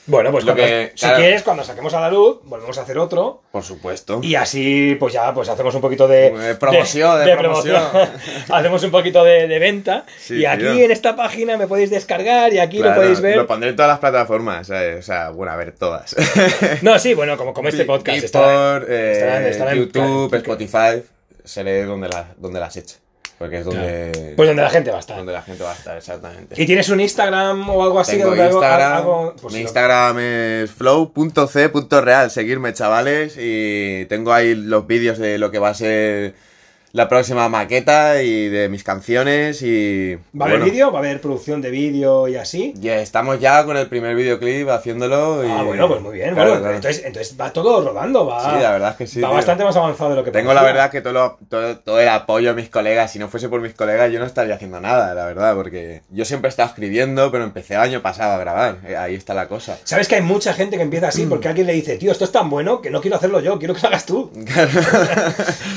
[0.08, 1.18] Bueno, pues Lo cuando- que- si claro.
[1.18, 3.42] quieres, cuando saquemos a la luz, volvemos a hacer otro.
[3.52, 4.20] Por supuesto.
[4.22, 6.30] Y así, pues ya, pues hacemos un poquito de...
[6.32, 7.82] De promoción, de promoción.
[8.50, 10.06] hacemos un poquito de, venta.
[10.20, 10.74] Sí, y aquí tío.
[10.74, 13.36] en esta página me podéis descargar y aquí Claro, lo podéis ver.
[13.38, 15.00] Lo pondré en todas las plataformas, ¿sabes?
[15.00, 16.16] O sea, bueno, a ver, todas.
[16.84, 18.24] No, sí, bueno, como, como este podcast.
[18.24, 18.46] estará-
[18.80, 21.04] Beatport, eh, estará- estará en- YouTube, Spotify.
[21.44, 22.98] Seré donde, la, donde las eche.
[23.38, 25.18] Porque es donde, Pues donde la gente va a estar.
[25.18, 26.62] donde la gente va a estar, exactamente.
[26.62, 28.14] ¿Y tienes un Instagram o algo así?
[28.14, 28.94] Tengo donde algo- Instagram.
[28.94, 32.32] algo- pues mi Instagram es flow.c.real.
[32.32, 33.36] Seguirme, chavales.
[33.38, 36.34] Y tengo ahí los vídeos de lo que va a ser
[36.96, 39.62] la próxima maqueta y de mis canciones.
[39.62, 40.16] Y.
[40.16, 40.92] ¿Va a haber bueno, vídeo?
[40.94, 42.74] ¿Va a haber producción de vídeo y así?
[42.78, 45.44] Ya estamos ya con el primer videoclip haciéndolo.
[45.46, 45.52] Y...
[45.52, 46.34] Ah, bueno, pues muy bien.
[46.34, 46.76] Claro, bueno, claro.
[46.78, 48.40] Entonces, entonces va todo rodando, va.
[48.56, 49.36] Sí, la verdad es que sí, Va tío.
[49.36, 52.08] bastante más avanzado de lo que Tengo la verdad que todo, lo- todo, todo el
[52.08, 53.12] apoyo de mis colegas.
[53.12, 55.54] Si no fuese por mis colegas, yo no estaría haciendo nada, la verdad.
[55.54, 58.78] Porque yo siempre he estado escribiendo, pero empecé el año pasado a grabar.
[58.88, 59.78] Eh, Ahí está la cosa.
[59.84, 62.32] ¿Sabes que hay mucha gente que empieza así porque alguien le dice, tío, esto es
[62.32, 64.32] tan bueno que no quiero hacerlo yo, quiero que lo hagas tú?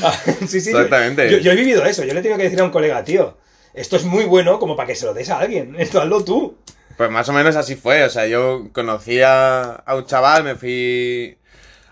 [0.01, 0.13] Ah,
[0.47, 0.71] sí, sí.
[1.09, 1.31] Exactamente.
[1.31, 3.37] Yo, yo he vivido eso, yo le tengo que decir a un colega, tío,
[3.75, 6.57] esto es muy bueno como para que se lo des a alguien, esto hazlo tú.
[6.97, 10.57] Pues más o menos así fue, o sea, yo conocí a, a un chaval, me
[10.57, 11.39] fui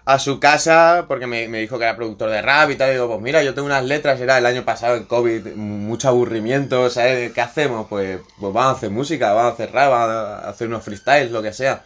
[0.05, 2.93] a su casa porque me, me dijo que era productor de rap y tal, y
[2.95, 6.91] digo, pues mira, yo tengo unas letras, era el año pasado el COVID, mucho aburrimiento,
[6.91, 7.33] ¿sabes?
[7.33, 7.87] ¿Qué hacemos?
[7.89, 11.31] Pues, pues vamos a hacer música, vamos a hacer rap, vamos a hacer unos freestyles,
[11.31, 11.83] lo que sea.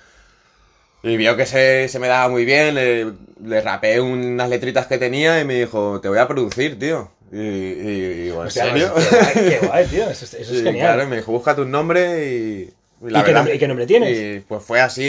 [1.02, 3.06] Y vio que se, se me daba muy bien, le,
[3.42, 7.10] le rapeé unas letritas que tenía y me dijo, te voy a producir, tío.
[7.32, 8.92] Y, y, y digo, ¿en O sea, serio?
[9.34, 10.94] Qué guay, tío, eso, es- eso es genial.
[10.94, 12.74] claro, me dijo, busca tu nombre y...
[13.02, 14.18] ¿Y qué nombre- y qué nombre tienes?
[14.18, 15.02] Y pues fue así,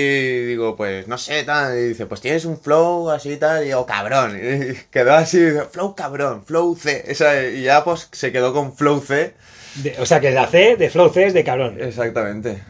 [0.45, 1.77] digo, pues no sé, tal.
[1.77, 3.63] Y dice, pues tienes un flow así, tal.
[3.63, 4.37] Y digo, cabrón.
[4.41, 5.39] Y quedó así,
[5.71, 7.03] flow cabrón, flow C.
[7.07, 9.33] Esa, y ya pues se quedó con flow C.
[9.83, 11.77] De- o sea, que la C de Flow C es de cabrón.
[11.81, 12.63] Exactamente.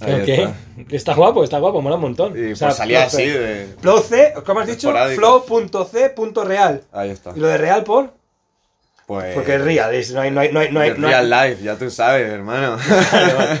[0.00, 0.54] Ahí está.
[0.90, 1.14] Está.
[1.14, 2.32] guapo, está guapo, mola un montón.
[2.36, 3.22] Y O sea, pues salía Flow C.
[3.22, 3.66] así de...
[3.82, 4.92] Flow C, ¿cómo has dicho?
[5.14, 6.82] Flow.c.real.
[6.92, 7.32] Ahí está.
[7.36, 8.12] ¿Y lo de real por?
[9.06, 9.34] Pues...
[9.34, 11.12] Porque es real, es- no hay, no hay, no hay, no hay- de no hay-
[11.14, 12.78] real life, ya tú sabes, hermano.
[13.12, 13.60] Vale, vale.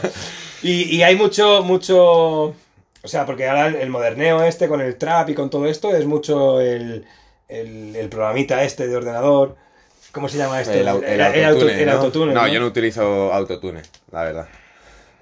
[0.62, 2.54] Y, y hay mucho, mucho.
[3.02, 6.06] O sea, porque ahora el moderneo este con el trap y con todo esto es
[6.06, 7.04] mucho el,
[7.48, 9.56] el, el programita este de ordenador.
[10.12, 10.80] ¿Cómo se llama este?
[10.80, 11.92] El, au- el auto- autotune, ¿no?
[11.92, 12.48] autotune, No, ¿no?
[12.48, 14.46] yo no utilizo autotune, la verdad.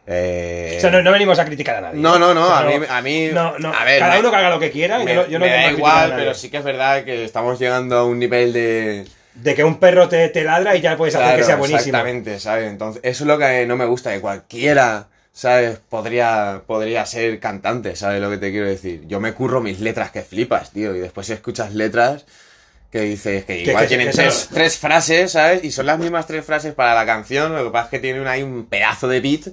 [0.06, 2.00] Eh, O sea, no, no venimos a criticar a nadie.
[2.00, 4.20] No, no, no, O sea, a mí- a mí- No, no, a ver, cada me-
[4.20, 4.98] uno que haga lo que quiera.
[4.98, 7.58] me, yo no, yo no me da igual, pero sí que es verdad que estamos
[7.58, 9.06] llegando a un nivel de...
[9.34, 11.96] De que un perro te, te ladra y ya puedes hacer que Claro, sea buenísimo.
[11.98, 12.68] Exactamente, ¿sabes?
[12.70, 15.78] Entonces, eso es lo que no me gusta, que cualquiera, ¿sabes?
[15.88, 19.06] Podría, podría ser cantante, ¿sabes lo que te quiero decir?
[19.06, 22.26] Yo me curro mis letras que flipas, tío, y después escuchas letras
[22.90, 25.64] que dices que igual que- tienen que tres, tres frases, ¿sabes?
[25.64, 28.26] Y son las mismas tres frases para la canción, lo que pasa es que tienen
[28.26, 29.48] ahí un pedazo de beat,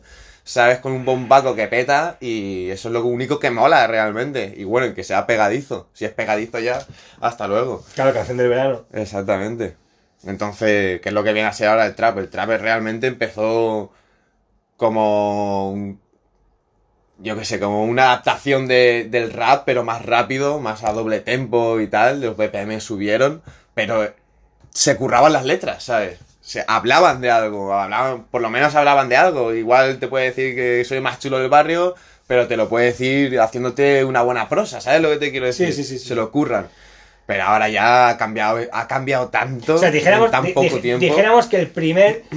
[0.50, 0.80] ¿sabes?
[0.80, 4.54] Con un bombaco que peta y eso es lo único que mola realmente.
[4.58, 5.90] Y bueno, que sea pegadizo.
[5.94, 6.80] Si es pegadizo ya,
[7.22, 7.84] hasta luego.
[7.94, 8.86] Claro, canción del verano.
[8.94, 9.76] Exactamente.
[10.24, 12.18] Entonces, ¿qué es lo que viene a ser ahora el trap?
[12.18, 13.92] El trap realmente empezó
[14.76, 16.02] como un-
[17.20, 21.20] yo qué sé, como una adaptación de- del rap, pero más rápido, más a doble
[21.20, 22.22] tempo y tal.
[22.22, 23.42] Los BPM subieron,
[23.76, 24.12] pero
[24.72, 26.20] se curraban las letras, ¿sabes?
[26.50, 29.54] Se hablaban de algo, hablaban, por lo menos hablaban de algo.
[29.54, 31.94] Igual te puede decir que soy más chulo del barrio,
[32.26, 35.68] pero te lo puede decir haciéndote una buena prosa, ¿sabes lo que te quiero decir?
[35.68, 36.08] Sí, sí, sí, sí.
[36.08, 36.68] Se lo curran.
[37.28, 41.06] Pero ahora ya ha cambiado, ha cambiado tanto O sea, dijéramos, en tan poco tiempo.
[41.06, 42.24] dijéramos que el primer.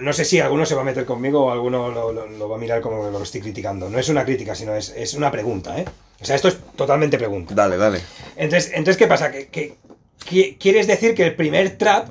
[0.00, 2.54] No sé si alguno se va a meter conmigo o alguno lo, lo- lo va
[2.56, 3.90] a mirar como lo estoy criticando.
[3.90, 5.84] No es una crítica, sino es, es una pregunta, ¿eh?
[6.20, 7.52] O sea, esto es totalmente pregunta.
[7.52, 8.00] Dale, dale.
[8.36, 9.32] Entonces, entonces ¿qué pasa?
[9.32, 9.74] Que-
[10.58, 12.10] ¿Quieres decir que el primer trap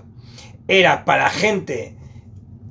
[0.72, 1.96] era para gente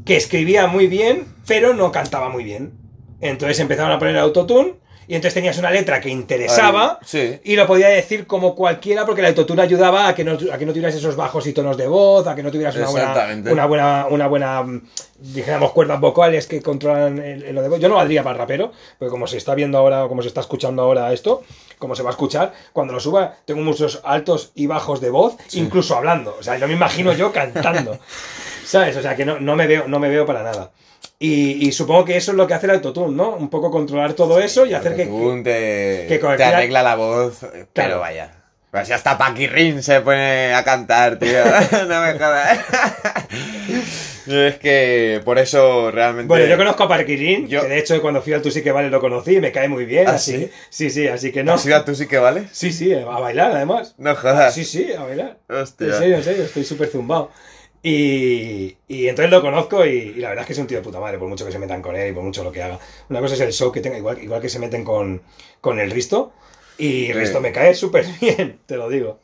[0.07, 2.73] que escribía muy bien, pero no cantaba muy bien?
[3.21, 4.75] Entonces empezaron a poner autotune
[5.11, 7.41] y entonces tenías una letra que interesaba sí.
[7.43, 10.65] y lo podía decir como cualquiera porque el autotune ayudaba a que no, a que
[10.65, 13.67] no tuvieras esos bajos y tonos de voz, a que no tuvieras una buena, una
[13.67, 14.83] buena, una buena, mm,
[15.19, 17.81] dijéramos, cuerdas vocales que controlan el, el lo de voz.
[17.81, 18.71] Yo no valdría para rapero,
[19.01, 21.43] porque como se está viendo ahora o como se está escuchando ahora esto,
[21.81, 25.35] como se va a escuchar, cuando lo suba tengo muchos altos y bajos de voz,
[25.55, 26.37] incluso hablando.
[26.39, 27.99] O sea, yo me imagino yo cantando.
[28.65, 28.97] ¿Sabes?
[28.97, 30.71] O sea, que no, no me veo, no me veo para nada.
[31.19, 33.31] Y, y supongo que eso es lo que hace el autotune, ¿no?
[33.37, 37.49] Un poco controlar todo eso y hacer que, te, que te arregla la voz, eh,
[37.53, 38.01] pero Claro.
[38.01, 38.33] vaya.
[38.71, 41.43] Pues si hasta Paquirrin se pone a cantar, tío.
[41.89, 42.59] no me jodas.
[44.27, 46.29] es que por eso realmente.
[46.29, 48.73] Bueno, yo conozco a Parkirin, Yo- que de hecho cuando fui al Tú sí que
[48.73, 50.37] vale lo conocí y me cae muy bien, ¿Ah, así.
[50.37, 50.51] sí?
[50.71, 51.55] Sí, sí, así que no.
[51.55, 52.45] ¿Has ido a tú sí que vale?
[52.53, 53.95] Sí, sí, a bailar además.
[53.99, 54.55] No jodas.
[54.55, 55.39] Sí, sí, a bailar.
[55.49, 55.89] Hostia.
[55.89, 57.31] En serio, en serio, estoy súper zumbado.
[57.83, 60.85] Y, y entonces lo conozco y, y la verdad es que es un tío de
[60.85, 62.79] puta madre, por mucho que se metan con él y por mucho lo que haga.
[63.09, 65.23] Una cosa es el show que tenga, igual, igual que se meten con,
[65.61, 66.33] con el Risto.
[66.77, 67.13] Y Sí.
[67.13, 69.19] Risto me cae súper bien, te lo digo.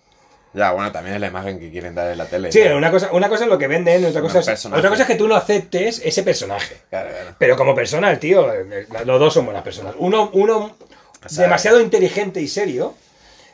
[0.54, 2.50] Ya, bueno, también es la imagen que quieren dar en la tele.
[2.50, 5.06] Sí, una cosa, una cosa es lo que venden, otra cosa es, otra cosa es
[5.08, 6.76] que tú no aceptes ese personaje.
[6.88, 7.34] Claro, claro.
[7.38, 9.94] Pero como persona, el tío, eh, los dos son buenas personas.
[9.98, 10.74] Uno, uno
[11.22, 12.94] O sea, demasiado inteligente y serio,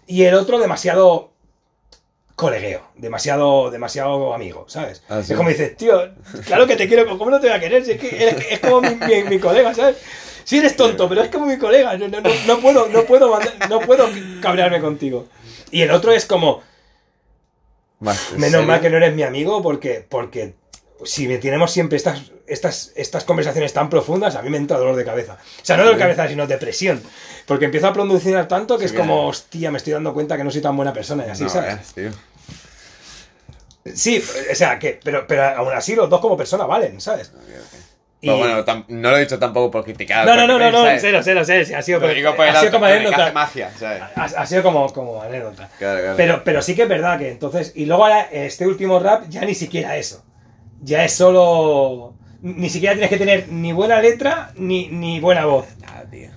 [0.07, 1.32] y el otro demasiado
[2.43, 5.03] colegueo, demasiado, demasiado amigo, ¿sabes?
[5.09, 5.33] Ah, sí.
[5.33, 6.11] Es como dices, tío,
[6.45, 7.83] claro que te quiero, ¿cómo no te voy a querer?
[7.85, 9.97] Si es, que eres- es como mi, mi- mi colega, ¿sabes?
[10.45, 13.69] Sí eres tonto, pero es como mi colega, no, no, no, puedo, no puedo, mandar-
[13.71, 14.09] no puedo
[14.43, 15.27] cabrearme contigo.
[15.71, 16.63] Y el otro es como,
[18.01, 20.55] Más, ¿en Menos mal que no eres mi amigo porque, porque
[21.05, 25.05] si tenemos siempre estas, estas, estas conversaciones tan profundas, a mí me entra dolor de
[25.05, 25.35] cabeza.
[25.35, 27.01] O sea, no dolor de cabeza, sino depresión.
[27.47, 30.45] Porque empiezo a producir tanto que Sí, es como, hostia, me estoy dando cuenta que
[30.45, 31.93] no soy tan buena persona y así, No, ¿sabes?
[31.95, 32.11] tío.
[33.95, 37.33] Sí, o sea, que, pero, pero aún así los dos como persona valen, ¿sabes?
[38.21, 40.25] Y- Pero bueno, tam- no lo he dicho tampoco por criticar.
[40.25, 42.85] no, no, no, no, no, cero, cero, cero, ha sido, digo por ha sido como
[42.87, 43.33] anécdota.
[43.33, 44.01] magia, ¿sabes?
[44.15, 45.69] Ha, ha sido como, como anécdota.
[45.79, 46.17] Claro, claro.
[46.17, 47.73] Pero, pero sí que es verdad que entonces.
[47.75, 50.25] Y luego ahora, este último rap, ya ni siquiera eso.
[50.81, 52.15] Ya es solo.
[52.43, 55.67] Ni siquiera tienes que tener ni buena letra ni, ni buena voz.
[56.11, 56.29] Tío.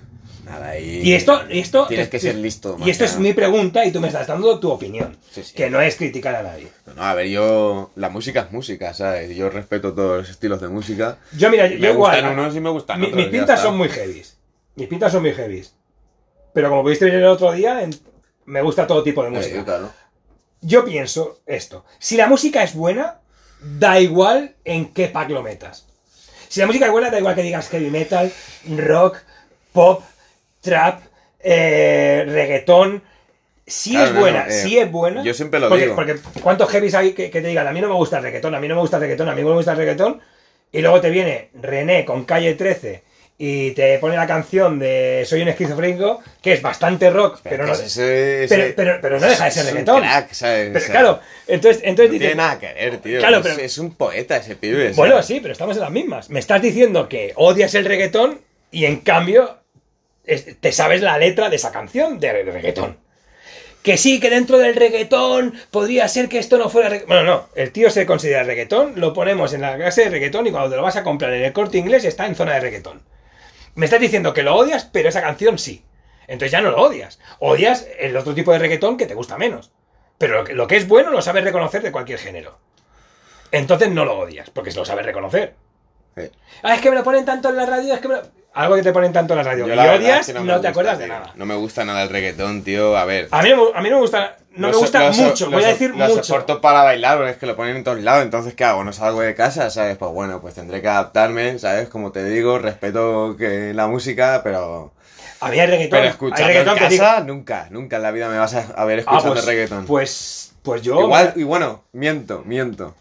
[0.46, 1.00] Nada ahí.
[1.02, 1.42] Y esto.
[1.50, 2.76] Y esto Tienes que ser listo.
[2.84, 5.16] Y esto es mi pregunta y tú me estás dando tu opinión.
[5.30, 5.54] Sí, sí.
[5.54, 6.68] Que no es criticar a nadie.
[6.86, 7.90] No, no, a ver, yo.
[7.96, 9.34] La música es música, ¿sabes?
[9.36, 11.18] Yo respeto todos los estilos de música.
[11.36, 12.12] Yo, mira, yo me igual.
[12.22, 13.20] gustan unos y me gustan mi- otros.
[13.22, 14.36] mis pintas son muy heavies.
[14.76, 15.74] Mis pintas son muy heavies.
[16.52, 17.98] Pero como pudiste ver el otro día, en-
[18.44, 19.64] me gusta todo tipo de Sí, música.
[19.64, 19.90] claro.
[20.60, 21.84] Yo pienso esto.
[21.98, 23.18] Si la música es buena,
[23.60, 25.86] da igual en qué pack lo metas.
[26.48, 28.32] Si la música es buena, da igual que digas heavy metal,
[28.76, 29.18] rock,
[29.72, 30.02] pop,
[30.66, 31.00] trap,
[31.40, 33.02] eh, reggaetón.
[33.90, 35.22] Claro, es buena, no, eh, si es buena.
[35.24, 35.96] yo siempre lo porque, digo.
[35.96, 38.54] Porque ¿cuántos heavies hay que, que te digan, a mí no me gusta el reggaetón,
[38.54, 40.20] a mí no me gusta el reggaetón, a mí no me gusta el reggaetón?
[40.70, 43.02] Y luego te viene René con calle 13
[43.38, 47.72] y te pone la canción de Soy un esquizofrénico, que es bastante rock, pero, no.
[47.72, 50.00] ese- ese- pero- pero- pero no deja de ser reggaetón.
[50.00, 50.70] crack, ¿sabes?
[50.72, 53.18] Pero claro, entonces, entonces No dices, tiene nada que ver, tío.
[53.18, 54.92] Claro, es, pero- es un poeta ese pibe.
[54.94, 56.30] bueno, sí, pero estamos en las mismas.
[56.30, 59.58] Me estás diciendo que odias el reggaetón y en cambio
[60.60, 62.98] te sabes la letra de esa canción de, reggaetón.
[63.82, 67.08] Que sí, que dentro del reggaetón podría ser que esto no fuera reggaetón.
[67.08, 70.50] Bueno, no, el tío se considera reggaetón, lo ponemos en la clase de reggaetón y
[70.50, 73.02] cuando te lo vas a comprar en el corte inglés está en zona de reggaetón.
[73.76, 75.84] Me estás diciendo que lo odias, pero esa canción sí.
[76.26, 77.20] Entonces ya no lo odias.
[77.38, 79.70] Odias el otro tipo de reggaetón que te gusta menos.
[80.18, 82.58] Pero lo que es bueno lo sabes reconocer de cualquier género.
[83.52, 85.54] Entonces no lo odias, porque se lo sabes reconocer.
[86.62, 88.22] Ah, es que me lo ponen tanto en la radio, es que me lo...
[88.54, 90.32] Algo que te ponen tanto en la radio Yo y la verdad odias es que
[90.32, 91.32] no, te gusta, acuerdas de nada.
[91.34, 92.96] No me gusta nada el reggaetón, tío.
[92.96, 93.28] A ver.
[93.30, 95.44] A mí, no, me- a mí no me gusta, no Lo me gusta lo mucho,
[95.50, 96.24] lo voy a decir lo mucho.
[96.24, 98.22] soporto para bailar, porque es que lo ponen en todos lados.
[98.22, 98.82] Entonces, ¿qué hago?
[98.82, 99.98] No salgo de casa, ¿sabes?
[99.98, 101.90] Pues bueno, pues tendré que adaptarme, ¿sabes?
[101.90, 104.94] Como te digo, respeto que la música, pero.
[105.40, 108.38] A mí hay reggaetón, Pero hay reggaetón en casa, nunca, nunca en la vida me
[108.38, 109.84] vas a, a ver Ah, pues, reggaetón.
[109.84, 110.98] Pues, pues yo...
[111.02, 112.94] Igual, y bueno, miento, miento.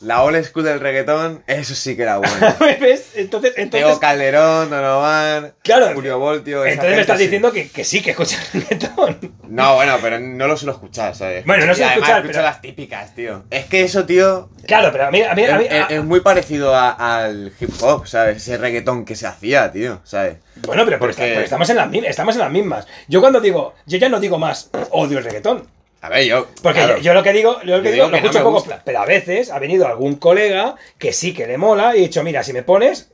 [0.00, 2.34] La old school del reggaetón, eso sí que era bueno.
[2.80, 3.12] ¿Ves?
[3.14, 5.92] Entonces, entonces, Tego Calderón, Donovan, Claro.
[5.94, 6.64] Julio Voltio.
[6.64, 7.24] esa entonces me estás sí.
[7.24, 9.18] diciendo que, que sí, que escuchas reggaetón.
[9.48, 11.46] No, bueno, pero no lo suelo escuchar, ¿sabes?
[11.46, 13.44] Bueno, no suelo escuchar, escucho pero- las típicas, tío.
[13.50, 15.22] Es que eso, tío, Claro, pero a mí...
[15.22, 18.36] A mí, a mí- es, es- a- es muy parecido al hip hop, ¿sabes?
[18.38, 20.36] Ese reggaetón que se hacía, tío, ¿sabes?
[20.56, 22.86] Bueno, pero, Porque- pero estamos, en las, estamos en las mismas.
[23.08, 23.74] Yo cuando digo...
[23.86, 25.66] Yo ya no digo más odio el reggaetón.
[26.02, 26.46] A ver, yo.
[26.62, 28.20] Porque claro, yo, yo lo que digo, yo lo que Yo digo, digo lo que
[28.22, 31.96] no escucho poco, pero a veces ha venido algún colega que sí que le mola
[31.96, 33.10] y he dicho, mira, si me pones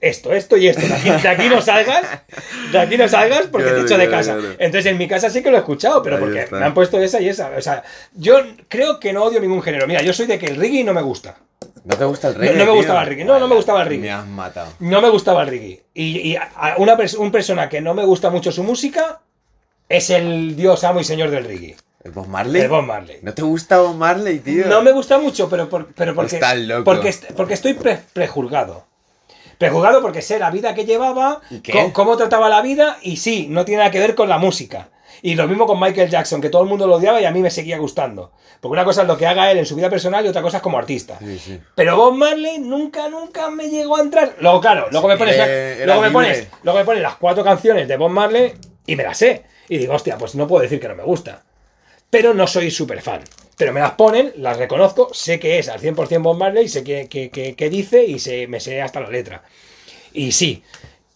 [0.00, 2.02] esto, esto y esto, de aquí, de aquí no salgas,
[2.70, 4.34] de aquí no salgas porque te Claro, echo de casa.
[4.36, 4.54] claro.
[4.58, 6.56] Entonces en mi casa sí que lo he escuchado, pero Ahí porque está.
[6.56, 7.50] me han puesto esa y esa.
[7.56, 7.82] O sea,
[8.14, 8.36] yo
[8.68, 9.86] creo que no odio ningún género.
[9.86, 11.38] Mira, yo soy de que el reggae no me gusta.
[11.84, 12.56] ¿No te gusta el reggae?
[12.58, 14.02] no me gustaba el reggae, no, no me gustaba el reggae.
[14.02, 14.72] Me has matado.
[14.80, 15.82] No me gustaba el reggae.
[15.94, 19.20] Y, y a- a una un persona que no me gusta mucho su música
[19.88, 21.76] es el dios amo y señor del reggae.
[22.06, 22.62] ¿El Bob Marley?
[22.62, 23.18] El Bob Marley.
[23.22, 24.66] ¿No te gusta Bob Marley, tío?
[24.66, 26.84] No me gusta mucho, pero, por- pero porque, Estás loco.
[26.84, 28.84] porque, porque estoy pre- prejuzgado.
[29.58, 31.40] Prejuzgado porque sé la vida que llevaba,
[31.92, 34.88] cómo trataba la vida, y sí, no tiene nada que ver con la música.
[35.22, 37.40] Y lo mismo con Michael Jackson, que todo el mundo lo odiaba y a mí
[37.40, 38.32] me seguía gustando.
[38.60, 40.58] Porque una cosa es lo que haga él en su vida personal y otra cosa
[40.58, 41.18] es como artista.
[41.18, 41.60] Sí, sí.
[41.74, 44.36] Pero Bob Marley nunca, nunca me llegó a entrar.
[44.40, 47.88] Luego, claro, luego me pones, era luego me pones, luego me pones las cuatro canciones
[47.88, 48.52] de Bob Marley
[48.86, 49.44] y me las sé.
[49.70, 51.42] Y digo, hostia, pues no puedo decir que no me gusta.
[52.16, 53.22] Pero no soy súper fan.
[53.56, 57.08] Pero me las ponen, las reconozco, sé que es al 100% Bob Marley, sé que,
[57.08, 59.42] que, que- que dice y sé, me sé hasta la letra.
[60.12, 60.62] Y sí,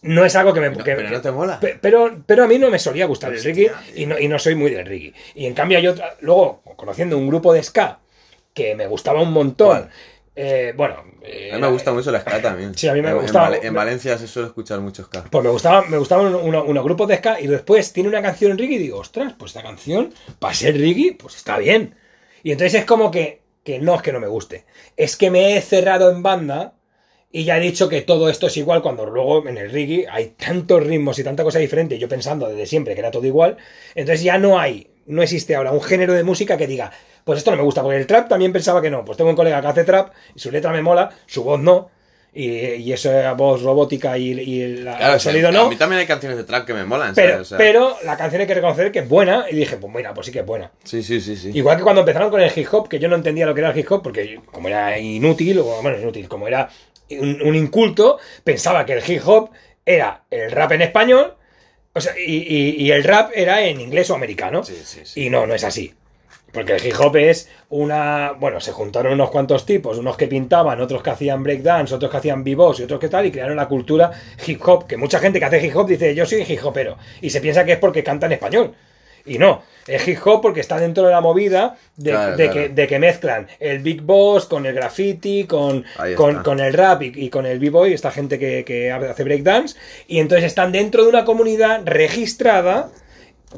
[0.01, 0.69] no es algo que me...
[0.71, 1.59] No, que- pero no te mola.
[1.59, 4.39] Pe- Pero, pero a mí no me solía gustar el reggae y no, y no
[4.39, 5.13] soy muy del reggae.
[5.35, 6.15] Y en cambio hay otra...
[6.21, 7.99] Luego, conociendo un grupo de ska
[8.53, 9.89] que me gustaba un montón...
[10.35, 11.03] eh, bueno...
[11.21, 12.75] eh, A mí me gusta mucho el ska también.
[12.75, 15.25] Sí, a mí me En- Valencia se suele escuchar mucho ska.
[15.29, 18.51] Pues me gustaban, me gustaban uno- unos grupos de ska y después tiene una canción
[18.51, 21.95] en reggae y digo, ostras, pues esta canción, para ser reggae, pues está bien.
[22.43, 24.65] Y entonces es como que, que no es que no me guste,
[24.97, 26.73] es que me he cerrado en banda
[27.31, 30.29] y ya he dicho que todo esto es igual cuando luego en el reggae hay
[30.37, 33.57] tantos ritmos y tanta cosa diferente, y yo pensando desde siempre que era todo igual,
[33.95, 36.91] entonces ya no hay, no existe ahora un género de música que diga,
[37.23, 39.35] pues esto no me gusta, porque el trap también pensaba que no, pues tengo un
[39.35, 41.89] colega que hace trap y su letra me mola, su voz no.
[42.33, 45.67] Y, y esa voz robótica y, y la- Claro, el sonido a no.
[45.69, 47.41] mí también hay canciones de trap que me molan, Pero, ¿sabes?
[47.41, 49.47] O sea, pero la canción hay que reconocer que es buena.
[49.51, 50.71] Y dije, pues mira, pues sí que es buena.
[50.85, 51.51] Sí, sí, sí, sí.
[51.53, 53.71] Igual que cuando empezaron con el hip hop, que yo no entendía lo que era
[53.71, 56.69] el hip hop, porque como era inútil, o bueno, inútil, como era
[57.09, 59.49] un, un inculto, pensaba que el hip hop
[59.85, 61.35] era el rap en español,
[61.93, 64.63] o sea, y, y- y el rap era en inglés o americano.
[64.63, 65.25] Sí, sí, sí.
[65.25, 65.93] Y no, no es así.
[66.53, 68.33] Porque el hip hop es una.
[68.33, 72.17] Bueno, se juntaron unos cuantos tipos, unos que pintaban, otros que hacían breakdance, otros que
[72.17, 74.11] hacían bebop y otros que tal, y crearon la cultura
[74.45, 74.85] hip hop.
[74.85, 76.97] Que mucha gente que hace hip hop dice, yo soy hip hopero.
[77.21, 78.75] Y se piensa que es porque canta en español.
[79.25, 82.53] Y no, es hip hop porque está dentro de la movida de, Claro, de claro.
[82.53, 85.85] Que, de que mezclan el big boss con el graffiti, con,
[86.59, 89.77] el rap y, y con el b-boy, esta gente que, que hace breakdance.
[90.07, 92.89] Y entonces están dentro de una comunidad registrada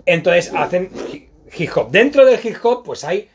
[0.05, 1.91] entonces hacen hi- hip hop.
[1.91, 3.29] Dentro del hip hop, pues hay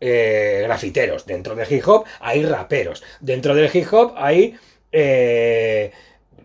[0.00, 1.24] eh, grafiteros.
[1.26, 3.02] Dentro del hip hop hay raperos.
[3.20, 4.54] Dentro del hip hop hay
[4.92, 5.90] eh,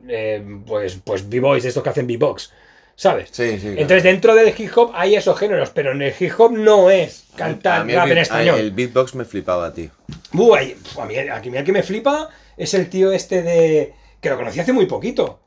[0.08, 2.54] eh, pues, pues b-boys, estos que hacen b-box.
[3.00, 3.30] ¿Sabes?
[3.32, 3.82] Sí, sí, claro.
[3.82, 7.26] Entonces dentro del hip hop hay esos géneros, pero en el hip hop no es
[7.36, 8.60] cantar A mí el rap en español.
[8.60, 9.92] El beatbox me flipaba, tío.
[10.32, 12.28] Buh, ahí- pf, a mí, aquí mira que me flipa
[12.58, 13.94] es el tío este de...
[14.20, 15.40] que lo conocí hace muy poquito.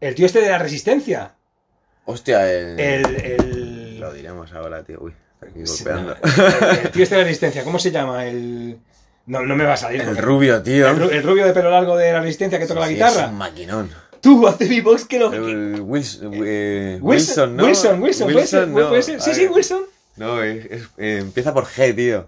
[0.00, 1.34] El tío este de la resistencia.
[2.04, 2.80] Hostia, el...
[2.80, 3.16] El...
[3.24, 4.00] el...
[4.00, 4.98] Lo diremos ahora, tío.
[5.00, 6.16] Uy, aquí Sí, golpeando.
[6.20, 8.26] no, el, el tío este de la resistencia, ¿cómo se llama?
[8.26, 8.78] El.
[9.26, 10.00] No, no me va a salir.
[10.00, 10.88] El rubio, tío.
[10.88, 13.24] el ru- el rubio de pelo largo de la resistencia que toca la guitarra.
[13.24, 13.90] Es un maquinón.
[14.20, 15.30] Tú, hace beatbox que lo.
[15.30, 17.64] que- El Wilson, eh, Wilson, Wilson, ¿no?
[17.66, 18.88] Wilson, Wilson, puede ser, no.
[18.88, 19.20] puede ser.
[19.20, 19.46] Sí, sí.
[19.46, 19.82] Wilson.
[20.16, 22.26] No, es- es- eh, empieza por G, tío.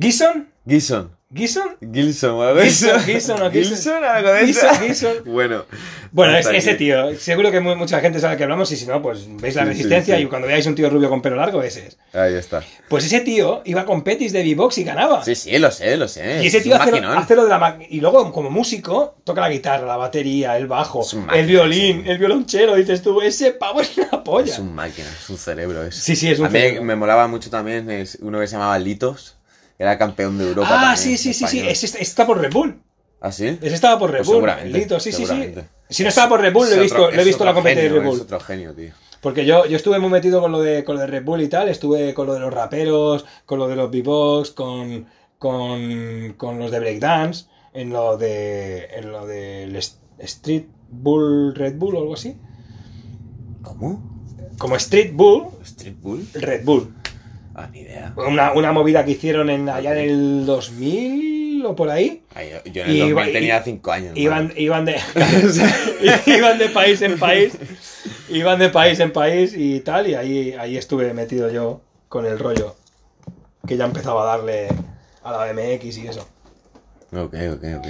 [0.00, 0.48] ¿Gison?
[0.66, 1.10] Gison.
[1.34, 1.76] ¿Gison?
[1.92, 2.62] Gilson algo.
[2.62, 4.02] Gilson, Gilson o Gilson.
[4.02, 4.60] Algo de eso.
[4.60, 5.12] Gilson, Gilson.
[5.26, 5.64] Bueno.
[6.10, 7.14] Bueno, es, ese tío.
[7.18, 9.66] Seguro que mu- mucha gente sabe que hablamos y si no, pues veis la Sí,
[9.68, 10.22] sí, resistencia sí.
[10.22, 11.98] y cuando veáis un tío rubio con pelo largo, ese es.
[12.14, 12.62] Ahí está.
[12.88, 15.22] Pues ese tío iba con petis de b-box y ganaba.
[15.22, 16.42] Sí, sí, lo sé, lo sé.
[16.42, 18.48] Y ese Es tío un hace lo, hace lo de la ma- Y luego, como
[18.48, 22.10] músico, toca la guitarra, la batería, el bajo, Es máquina, el violín, sí.
[22.10, 22.74] el violonchelo.
[22.76, 24.50] Dices tú, ese pavo es una polla.
[24.50, 25.82] Es un máquina, es un cerebro.
[25.84, 25.94] Es.
[25.94, 26.84] Sí, sí, es un A mí cerebro.
[26.84, 29.34] me molaba mucho también es uno que se llamaba Litos.
[29.78, 30.68] Era campeón de Europa.
[30.70, 31.60] Ah, también, sí, sí, sí, sí.
[31.60, 32.82] Ese está- por Red Bull.
[33.20, 33.46] ¿Ah, sí?
[33.46, 34.72] Ese estaba por Red Pues Bull.
[34.72, 35.54] Lito, sí, sí, sí.
[35.88, 37.88] Si no estaba por Red Bull, lo he visto, otro- lo he visto la competencia
[37.90, 38.16] de Red Bull.
[38.16, 38.92] Es otro genio, tío.
[39.20, 41.48] Porque yo, yo estuve muy metido con lo, de, con lo de Red Bull y
[41.48, 45.06] tal, estuve con lo de los raperos, con lo de los b-box, con,
[45.38, 49.74] con, con los de breakdance, en lo de en lo del
[50.18, 52.36] Street Bull Red Bull o algo así.
[53.62, 54.02] ¿Cómo?
[54.58, 56.26] Como Street Bull ¿Street Bull?
[56.34, 56.94] Red Bull.
[57.58, 58.12] Ah, ni idea.
[58.16, 62.22] Una, una movida que hicieron en, allá en el 2000 o por ahí.
[62.34, 64.12] Ay, yo- yo en el Y 2000 iba- tenía y- 5 años.
[64.16, 64.96] Iban, iban, de,
[66.26, 67.52] iban de país en país,
[68.28, 72.38] iban de país en país y tal, y ahí, ahí estuve metido yo con el
[72.38, 72.76] rollo
[73.66, 74.68] que ya empezaba a darle
[75.22, 76.26] a la BMX y eso.
[77.12, 77.86] Ok, ok, ok.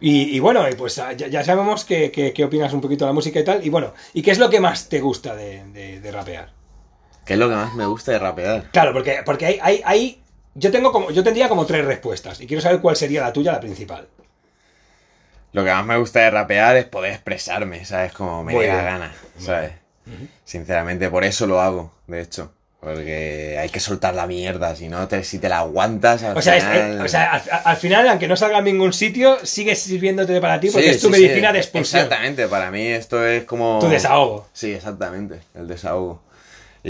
[0.00, 3.14] Y, y bueno, pues ya, ya sabemos que, que- que opinas un poquito de la
[3.14, 6.00] música y tal, y bueno, ¿y qué es lo que más te gusta de, de-
[6.00, 6.52] de rapear?
[7.28, 8.64] ¿Qué es lo que más me gusta de rapear?
[8.72, 10.22] Claro, porque, porque hay, hay, hay-
[10.54, 13.52] yo, tengo como, yo tendría como tres respuestas, y quiero saber cuál sería la tuya,
[13.52, 14.08] la principal.
[15.52, 18.12] Lo que más me gusta de rapear es poder expresarme, ¿sabes?
[18.12, 18.74] Como me bien.
[18.74, 19.72] gana, ¿sabes?
[20.46, 22.50] Sinceramente, por eso lo hago, de hecho.
[22.80, 26.40] Porque hay que soltar la mierda, si no, te, si te la aguantas al O
[26.40, 29.74] sea, final- eh, o sea, al, al final, aunque no salga en ningún sitio, sigue
[29.74, 31.52] sirviéndote para ti porque Sí, es tu sí, medicina sí.
[31.54, 32.02] de expulsión.
[32.04, 33.80] Exactamente, para mí esto es como...
[33.80, 34.46] Tu desahogo.
[34.54, 36.22] Sí, exactamente, el desahogo.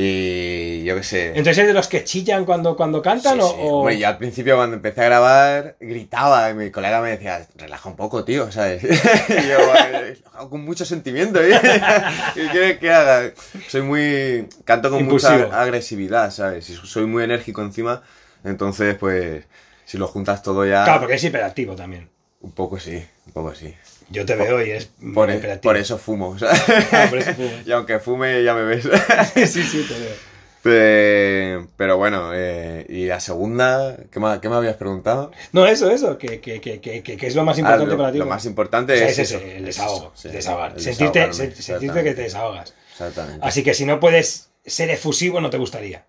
[0.00, 1.26] Y yo qué sé.
[1.30, 3.48] Entonces, ¿es de los que chillan cuando, cuando cantan Sí, o...?
[3.48, 3.54] sí.
[3.58, 7.46] o- Hombre, yo al principio cuando empecé a grabar gritaba y mi colega me decía,
[7.56, 8.82] relaja un poco, tío, ¿sabes?
[8.84, 11.60] y yo, "Eh, lo hago con mucho sentimiento, ¿eh?
[12.34, 13.32] ¿Qué quieres que haga?
[13.68, 14.48] Soy muy...
[14.64, 15.32] canto con Impulsivo.
[15.46, 16.70] mucha agresividad, ¿sabes?
[16.70, 18.00] Y soy muy enérgico encima,
[18.44, 19.44] entonces pues
[19.84, 20.84] si lo juntas todo ya...
[20.84, 22.08] Claro, porque es hiperactivo también.
[22.40, 23.74] Un poco sí, un poco sí.
[24.10, 26.36] Yo te veo y es Por, e- por eso fumo.
[26.42, 27.52] Ah, por eso fumas.
[27.66, 28.88] y aunque fume ya me ves.
[29.34, 30.28] sí, sí, te veo.
[30.62, 35.30] Pe- Pero bueno, eh, y la segunda, ¿qué me, qué me habías preguntado?
[35.52, 38.12] No, eso, eso, que, que, que, que, que es lo más importante Ah, lo, para
[38.12, 38.18] ti.
[38.18, 40.72] lo más importante O sea, es, es eso, el es desahogo, eso, sí, desahogar.
[40.74, 42.74] el sentirte, sentirte que te desahogas.
[42.92, 43.46] Exactamente.
[43.46, 46.04] Así que si no puedes ser efusivo, no te gustaría.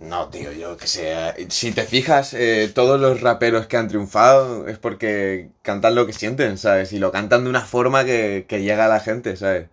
[0.00, 1.14] No, tío, yo que sé.
[1.50, 6.14] Si te fijas, eh, todos los raperos que han triunfado es porque cantan lo que
[6.14, 6.92] sienten, ¿sabes?
[6.94, 9.68] Y lo cantan de una forma que, que llega a la gente, ¿sabes?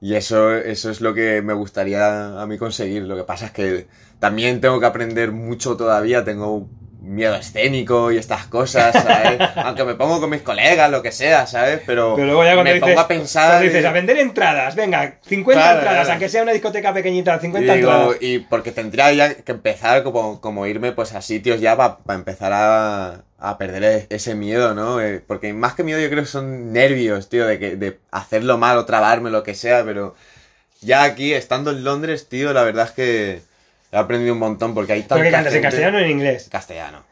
[0.00, 3.04] Y eso, eso es lo que me gustaría a mí conseguir.
[3.04, 3.88] Lo que pasa es que
[4.20, 6.24] también tengo que aprender mucho todavía.
[6.24, 6.68] Tengo
[7.04, 9.38] miedo escénico y estas cosas, ¿sabes?
[9.56, 11.80] Aunque me pongo con mis colegas, lo que sea, ¿sabes?
[11.84, 13.62] Pero, Pero luego ya cuando me dices, pongo a pensar...
[13.62, 16.10] dices, y- a vender entradas, venga, 50 Claro, entradas, claro.
[16.12, 18.16] aunque sea una discoteca pequeñita, 50 Y, digo, entradas.
[18.20, 22.52] y porque tendría ya que empezar como, como irme pues a sitios ya para empezar
[22.54, 25.00] a, a perder e- ese miedo, ¿no?
[25.00, 28.58] Eh, porque más que miedo yo creo que son nervios, tío, de, que, de hacerlo
[28.58, 30.14] mal o trabarme, lo que sea, pero
[30.80, 33.42] ya aquí, estando en Londres, tío, la verdad es que
[33.92, 36.48] he aprendido un montón porque hay tanta ¿Pero que cantas en castellano o en inglés?
[36.50, 37.04] Castellano.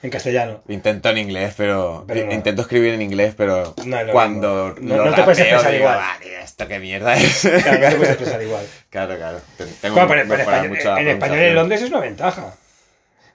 [0.00, 0.62] En castellano.
[0.68, 2.04] Intento en inglés, pero...
[2.06, 2.32] Pero no.
[2.32, 4.76] Intento escribir en inglés, pero No lo cuando.
[4.80, 5.98] No- lo no te puedes expresar digo, igual.
[6.00, 7.40] "Ah, tío, ¿esto qué mierda es?
[7.40, 8.64] Claro, no te puedes expresar igual.
[8.90, 9.40] claro, claro.
[9.56, 11.54] Te- Tengo Bueno, que pero, pero en español, mucho la en español en.
[11.56, 12.54] Londres es una ventaja.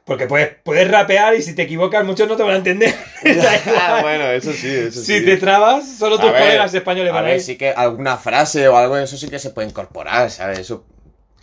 [0.05, 2.93] Porque puedes, puedes rapear y si te equivocas muchos no te van a entender.
[3.77, 5.19] Ah, bueno, eso sí, eso sí.
[5.19, 8.67] si te trabas, solo tus ver, colegas españoles van a ver, sí que alguna frase
[8.69, 10.59] o algo de eso sí que se puede incorporar, ¿sabes?
[10.59, 10.85] Eso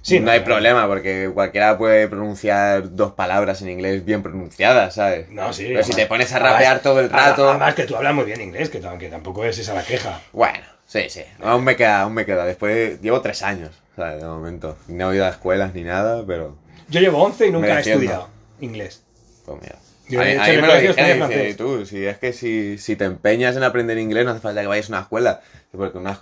[0.03, 4.95] Sí, no, no, hay problema, porque cualquiera puede pronunciar dos palabras en inglés bien pronunciadas,
[4.95, 5.29] ¿sabes?
[5.31, 5.65] No, sí.
[5.69, 7.51] Pero si además- te pones a además- rapear todo el rato.
[7.51, 10.21] Además que tú hablas muy bien inglés, que, tam- que tampoco es esa la queja.
[10.33, 11.23] Bueno, sí, sí.
[11.43, 12.47] Aún me queda, aún me queda.
[12.47, 14.21] Después llevo tres años, ¿sabes?
[14.23, 14.77] De momento.
[14.89, 16.57] No he ido a escuelas ni nada, pero.
[16.89, 18.03] Yo llevo 11 y nunca he defiendo.
[18.05, 18.29] estudiado
[18.61, 19.03] inglés.
[19.45, 19.77] Pues mira.
[20.09, 23.05] Yo, a mí, a mí me lo dijeron, tú, si es que si, si te
[23.05, 25.41] empeñas en aprender inglés no hace falta que vayas a una escuela.
[25.77, 26.19] Porque una,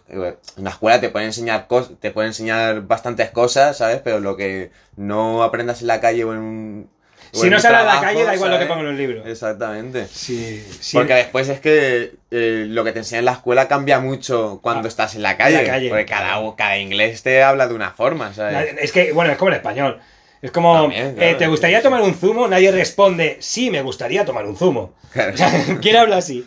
[0.58, 4.00] una escuela te puede enseñar cos- te puede enseñar bastantes cosas, ¿sabes?
[4.04, 6.90] Pero lo que no aprendas en la calle o en un...
[7.32, 8.96] o Si en no sale a la calle, da igual lo que ponga en los
[8.96, 9.26] libros.
[9.26, 10.06] Exactamente.
[10.06, 10.94] Sí, sí.
[10.96, 14.86] Porque después es que eh, lo que te enseña en la escuela cambia mucho cuando
[14.86, 15.60] Ah, estás en la calle.
[15.60, 18.76] en la calle, porque cada, cada inglés te habla de una forma, ¿sabes?
[18.78, 19.98] Es que, bueno, es como el español.
[20.42, 21.30] Es como, También, claro.
[21.30, 22.46] eh, ¿te gustaría tomar un zumo?
[22.46, 24.92] Nadie responde, sí, me gustaría tomar un zumo.
[25.10, 25.34] Claro.
[25.80, 26.46] ¿Quién habla así?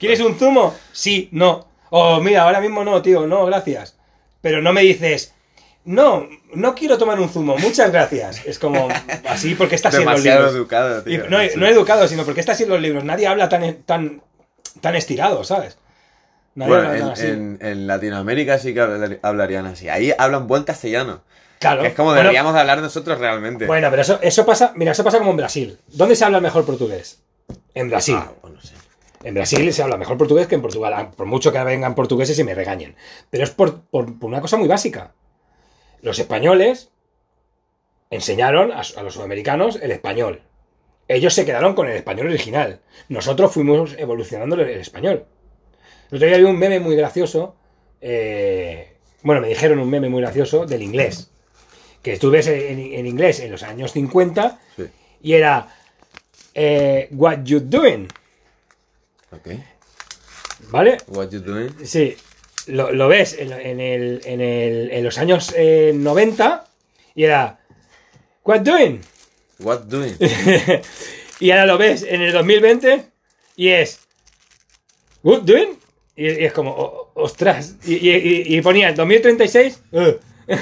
[0.00, 0.74] ¿Quieres un zumo?
[0.92, 1.69] Sí, no.
[1.90, 3.96] O mira, ahora mismo no, tío, no, gracias.
[4.40, 5.34] Pero no me dices,
[5.84, 8.44] no, no quiero tomar un zumo, muchas gracias.
[8.46, 8.88] Es como
[9.28, 10.54] así porque está así en los libros.
[10.54, 11.28] educado, tío.
[11.28, 13.04] no, educado, sino porque está en los libros.
[13.04, 14.22] Nadie habla tan, tan,
[14.80, 15.78] tan estirado, ¿sabes?
[16.54, 17.26] Nadie Bueno, habla en, así.
[17.26, 19.88] en- en Latinoamérica sí que hablar- hablarían así.
[19.88, 21.22] Ahí hablan buen castellano.
[21.60, 21.82] claro.
[21.84, 23.66] Es como Bueno, deberíamos de hablar nosotros realmente.
[23.66, 25.78] Bueno, pero eso, eso pasa, mira, eso pasa como en Brasil.
[25.88, 27.20] ¿Dónde se habla mejor portugués?
[27.74, 28.16] En Brasil.
[28.18, 28.74] Ah, bueno, sí.
[29.22, 30.92] En Brasil se habla mejor portugués que en Portugal.
[30.94, 32.96] Ah, Por mucho que vengan portugueses y me regañen.
[33.30, 35.12] Pero es por, por- por una cosa muy básica.
[36.02, 36.90] Los españoles
[38.10, 40.42] enseñaron a, a los sudamericanos el español.
[41.08, 42.80] Ellos se quedaron con el español original.
[43.08, 45.26] Nosotros fuimos evolucionando el, el español.
[46.10, 47.56] El otro día vi un meme muy gracioso.
[48.00, 51.30] eh, bueno, me dijeron un meme muy gracioso del inglés.
[52.02, 54.84] Que ves en, en inglés en los años 50 Sí.
[55.22, 55.68] y era
[56.54, 58.08] eh, What you doing?
[59.32, 59.48] Ok.
[60.70, 60.98] ¿Vale?
[61.08, 61.70] What you doing?
[61.84, 62.16] Sí,
[62.66, 66.66] lo, lo ves en, en el, en, el- en los años eh, 90
[67.14, 67.58] y era
[68.44, 69.00] What doing?
[69.60, 70.16] What doing?
[71.40, 73.04] y ahora lo ves en el 2020
[73.56, 74.00] y es
[75.22, 75.78] What doing?
[76.16, 77.76] Y, y es como, "Oh, ostras.
[77.84, 79.80] Y, y- y- y ponía 2036.
[79.92, 80.12] "Uh".
[80.50, 80.56] ya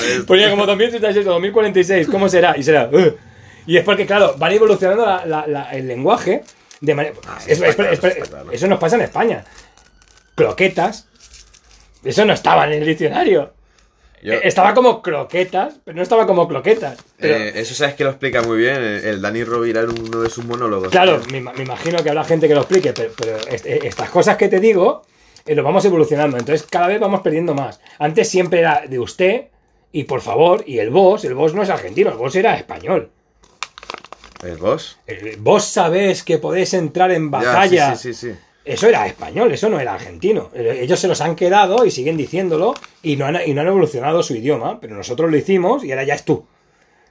[0.00, 0.20] ves.
[0.26, 2.06] Ponía como 2036 o 2046.
[2.08, 2.56] ¿Cómo será?
[2.56, 2.88] Y será.
[2.92, 3.16] "Uh".
[3.66, 6.42] Y es porque, claro, van evolucionando la- la- la- el lenguaje
[6.80, 7.14] de manera.
[7.26, 8.52] Ah, es- está es- claro, es- está claro.
[8.52, 9.44] Eso nos pasa en España.
[10.34, 11.08] Croquetas.
[12.04, 13.52] Eso no estaba en el diccionario.
[14.22, 16.98] Yo- Eh, Estaba como croquetas, pero no estaba como croquetas.
[17.18, 20.20] Pero, Eh, eso sabes que lo explica muy bien el, el Dani Rovira en uno
[20.22, 20.88] de sus monólogos.
[20.88, 23.80] claro, me, ima- me imagino que habrá gente que lo explique, pero, pero est- eh,
[23.84, 25.02] estas cosas que te digo,
[25.44, 26.38] eh, lo vamos evolucionando.
[26.38, 27.80] Entonces cada vez vamos perdiendo más.
[27.98, 29.48] Antes siempre era de usted
[29.92, 33.10] y por favor, y el vos, el vos no es argentino, el vos era español.
[34.42, 34.98] ¿El boss?
[35.06, 37.94] Eh, Vos sabés que podéis entrar en batalla.
[37.96, 38.38] sí, sí, sí, sí.
[38.64, 40.50] Eso era español, eso no era argentino.
[40.52, 43.68] Eh, Ellos se los han quedado y siguen diciéndolo y no han, y no han
[43.68, 46.44] evolucionado su idioma, pero nosotros lo hicimos y ahora ya es tú.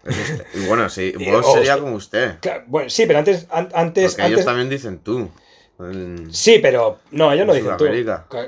[0.03, 0.45] Es usted.
[0.53, 2.35] Y bueno, sí, vos oh, sería como usted.
[2.41, 3.47] Claro, bueno, sí, pero antes.
[3.49, 5.29] an- antes, Porque ellos también dicen tú.
[6.31, 6.99] Sí, pero.
[7.11, 7.85] No, ellos no En dicen tú.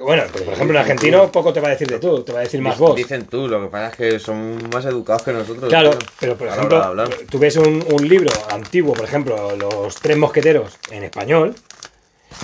[0.02, 2.44] Bueno, por ejemplo, un argentino poco te va a decir de tú, te va a
[2.44, 2.96] decir más vos.
[2.96, 5.68] Dicen tú, lo que pasa es que son más educados que nosotros.
[5.68, 10.16] Claro, tío, pero por ejemplo, tú ves un, un libro antiguo, por ejemplo, Los Tres
[10.16, 11.54] Mosqueteros en español,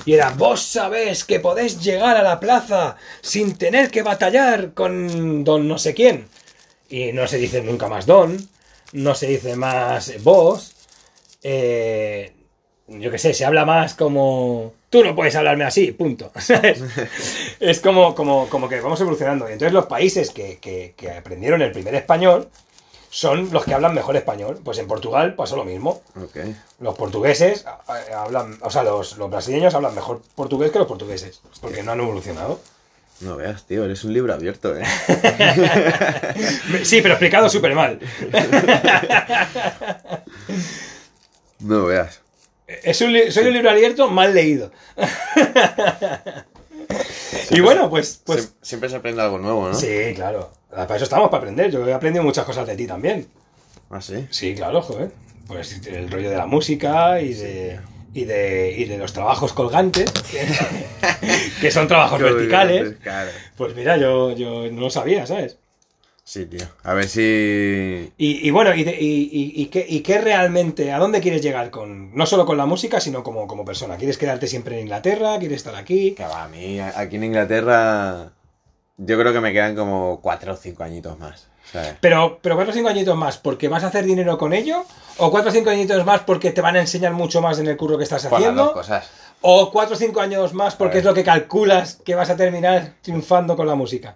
[0.05, 5.45] y era, vos sabés que podés llegar a la plaza sin tener que batallar con
[5.45, 6.27] don no sé quién.
[6.89, 8.37] Y no se dice nunca más don,
[8.91, 10.73] no se dice más vos,
[11.41, 12.33] eh,
[12.87, 14.73] yo qué sé, se habla más como...
[14.89, 16.31] Tú no puedes hablarme así, punto.
[16.39, 16.81] ¿sabes?
[17.59, 19.49] es como, como, como que vamos evolucionando.
[19.49, 22.49] Y entonces los países que, que- que aprendieron el primer español
[23.09, 24.59] son los que hablan mejor español.
[24.63, 26.01] Pues en Portugal pasó lo mismo.
[26.79, 27.65] Los portugueses
[28.15, 31.99] hablan, o sea, los, los brasileños hablan mejor portugués que los portugueses, porque no han
[32.01, 32.59] evolucionado.
[33.21, 34.83] No veas, tío, eres un libro abierto, eh.
[36.83, 37.99] Sí, pero explicado súper mal.
[41.59, 42.19] No veas.
[42.83, 44.71] Es un soy un libro abierto mal leído.
[47.51, 49.73] y bueno, pues, pues Siem- siempre se aprende algo nuevo, ¿no?
[49.75, 50.51] sí, claro.
[50.69, 51.69] Para eso estamos, para aprender.
[51.71, 53.27] Yo he aprendido muchas cosas de ti también.
[53.91, 54.25] ¿Ah, sí?
[54.31, 55.11] Sí, claro, joder.
[55.47, 57.79] Pues el rollo de la música y de,
[58.13, 60.47] y de, y de los trabajos colgantes, que,
[61.61, 62.95] que son trabajos verticales.
[63.55, 65.57] Pues mira, yo, yo no lo sabía, ¿sabes?
[66.25, 66.65] Sí, tío.
[66.83, 68.13] A ver si...
[68.17, 72.25] Y, y bueno, y, de- qué, y qué realmente, ¿a dónde quieres llegar con, no
[72.25, 73.97] solo con la música, sino como, como persona?
[73.97, 75.37] ¿Quieres quedarte siempre en Inglaterra?
[75.37, 76.11] ¿Quieres estar aquí?
[76.11, 78.31] Que va, a mí aquí en Inglaterra
[78.97, 81.47] yo creo que me quedan como cuatro o cinco añitos más.
[81.69, 81.95] ¿sabes?
[81.99, 84.85] Pero, pero cuatro o cinco añitos más, ¿porque vas a hacer dinero con ello?
[85.17, 87.75] ¿O cuatro o cinco añitos más porque te van a enseñar mucho más en el
[87.75, 88.73] curro que estás Por las dos haciendo?
[88.73, 89.09] cosas.
[89.41, 92.93] ¿O cuatro o cinco años más porque es lo que calculas que vas a terminar
[93.01, 94.15] triunfando con la música?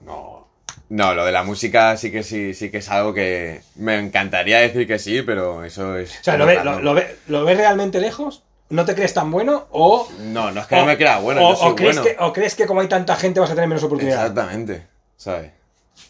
[0.00, 0.45] No.
[0.88, 4.58] No, lo de la música sí que sí, sí que es algo que me encantaría
[4.60, 6.20] decir que sí, pero eso es...
[6.20, 8.44] O sea, ¿lo ves, lo, lo ve- lo ves realmente lejos?
[8.68, 9.66] ¿No te crees tan bueno?
[9.70, 12.16] ¿O, No, no es que no me crea bueno, o, yo soy o crees bueno.
[12.18, 14.20] que, o crees que como hay tanta gente vas a tener menos oportunidades?
[14.30, 15.50] Exactamente, ¿sabes?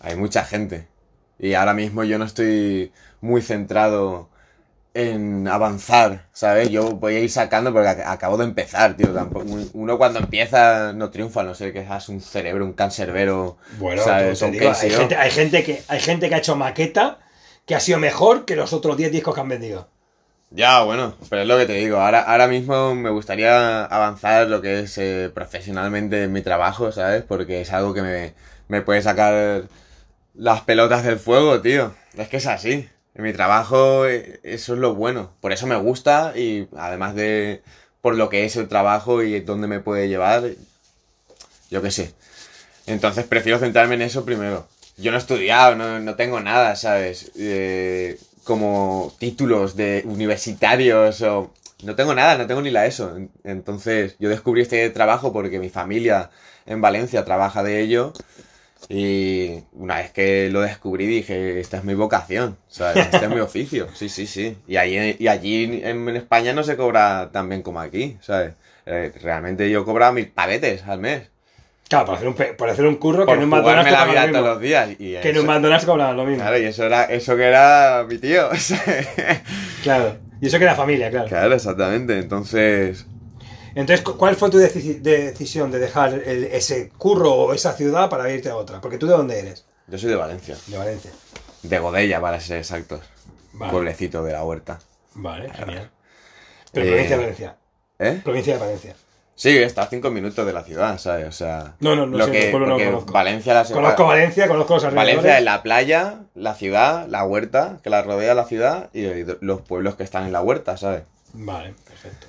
[0.01, 0.87] Hay mucha gente.
[1.39, 4.29] Y ahora mismo yo no estoy muy centrado
[4.97, 6.71] en avanzar, ¿sabes?
[6.71, 9.09] Yo voy a ir sacando porque ac- acabo de empezar, tío.
[9.13, 13.57] Tampoco, uno cuando empieza no triunfa, no sé que seas un cerebro, un cancerbero.
[13.79, 14.39] Bueno, ¿sabes?
[14.39, 17.19] te Un digo, hay, gente, hay, gente que, hay gente que ha hecho maqueta
[17.67, 19.89] que ha sido mejor que los otros 10 discos que han vendido.
[20.51, 21.99] Ya, bueno, pero es lo que te digo.
[21.99, 27.25] Ahora, ahora mismo me gustaría avanzar lo que es eh, profesionalmente en mi trabajo, ¿sabes?
[27.25, 28.35] Porque es algo que me,
[28.69, 29.65] me puede sacar
[30.35, 31.95] las pelotas del fuego, tío.
[32.17, 32.89] Es que es así.
[33.17, 35.33] En mi trabajo eh, eso es lo bueno.
[35.41, 37.63] Por eso me gusta y además de
[38.03, 40.45] por lo que es el trabajo y dónde me puede llevar,
[41.71, 42.13] yo qué sé.
[42.87, 44.69] Entonces prefiero centrarme en eso primero.
[44.99, 47.33] Yo no he estudiado, no, tengo nada, ¿sabes?
[47.39, 51.53] Eh, como títulos de universitarios o...
[51.83, 53.17] No tengo nada, no tengo ni la ESO.
[53.45, 56.31] Entonces yo descubrí este trabajo porque mi familia
[56.65, 58.13] en Valencia trabaja de ello.
[58.89, 63.07] Y una vez que lo descubrí dije, esta es mi vocación, ¿sabes?
[63.07, 64.57] Este es mi oficio, sí, sí, sí.
[64.69, 68.55] Y, ahí, y allí en, España no se cobra tan bien como aquí, ¿sabes?
[68.85, 71.31] Eh, realmente yo cobraba mil pavetes al mes.
[71.89, 74.07] Claro, para hacer un, para hacer un curro Por que en jugarme McDonald's la vida
[74.07, 74.55] cobraba lo todos mismo.
[74.55, 74.91] los días.
[74.99, 76.43] Y Que en McDonald's cobraban lo mismo.
[76.43, 78.49] Claro, y eso era, eso que era mi tío.
[79.83, 80.17] Claro.
[80.41, 81.29] Y eso que era familia, claro.
[81.29, 82.19] claro, exactamente.
[82.19, 83.07] Entonces,
[83.77, 88.11] Entonces, cu- ¿cuál fue tu deci- decisión de dejar el- ese curro o esa ciudad
[88.11, 88.81] para irte a otra?
[88.81, 89.65] Porque tú de dónde eres?
[89.87, 90.57] yo soy de Valencia.
[90.67, 91.11] De Valencia.
[91.63, 93.01] De Godella, para ser exactos.
[93.53, 93.71] Vale.
[93.73, 94.79] Pueblecito de la huerta.
[95.15, 95.91] Vale, genial.
[96.73, 97.57] Pero Eh, provincia de Valencia.
[97.99, 98.21] ¿Eh?
[98.25, 98.97] Provincia de Valencia.
[99.35, 101.27] Sí, está a cinco minutos de la ciudad, ¿sabes?
[101.29, 101.75] O sea.
[101.81, 103.13] No, no, no lo sé, que, no conozco.
[103.13, 105.17] Valencia la separa- Conozco Valencia, conozco los alrededores.
[105.17, 109.05] Valencia es la playa, la ciudad, la huerta que la rodea la ciudad y
[109.43, 111.03] los pueblos que están en la huerta, ¿sabes?
[111.35, 112.27] Vale, perfecto.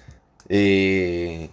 [0.50, 1.50] Y.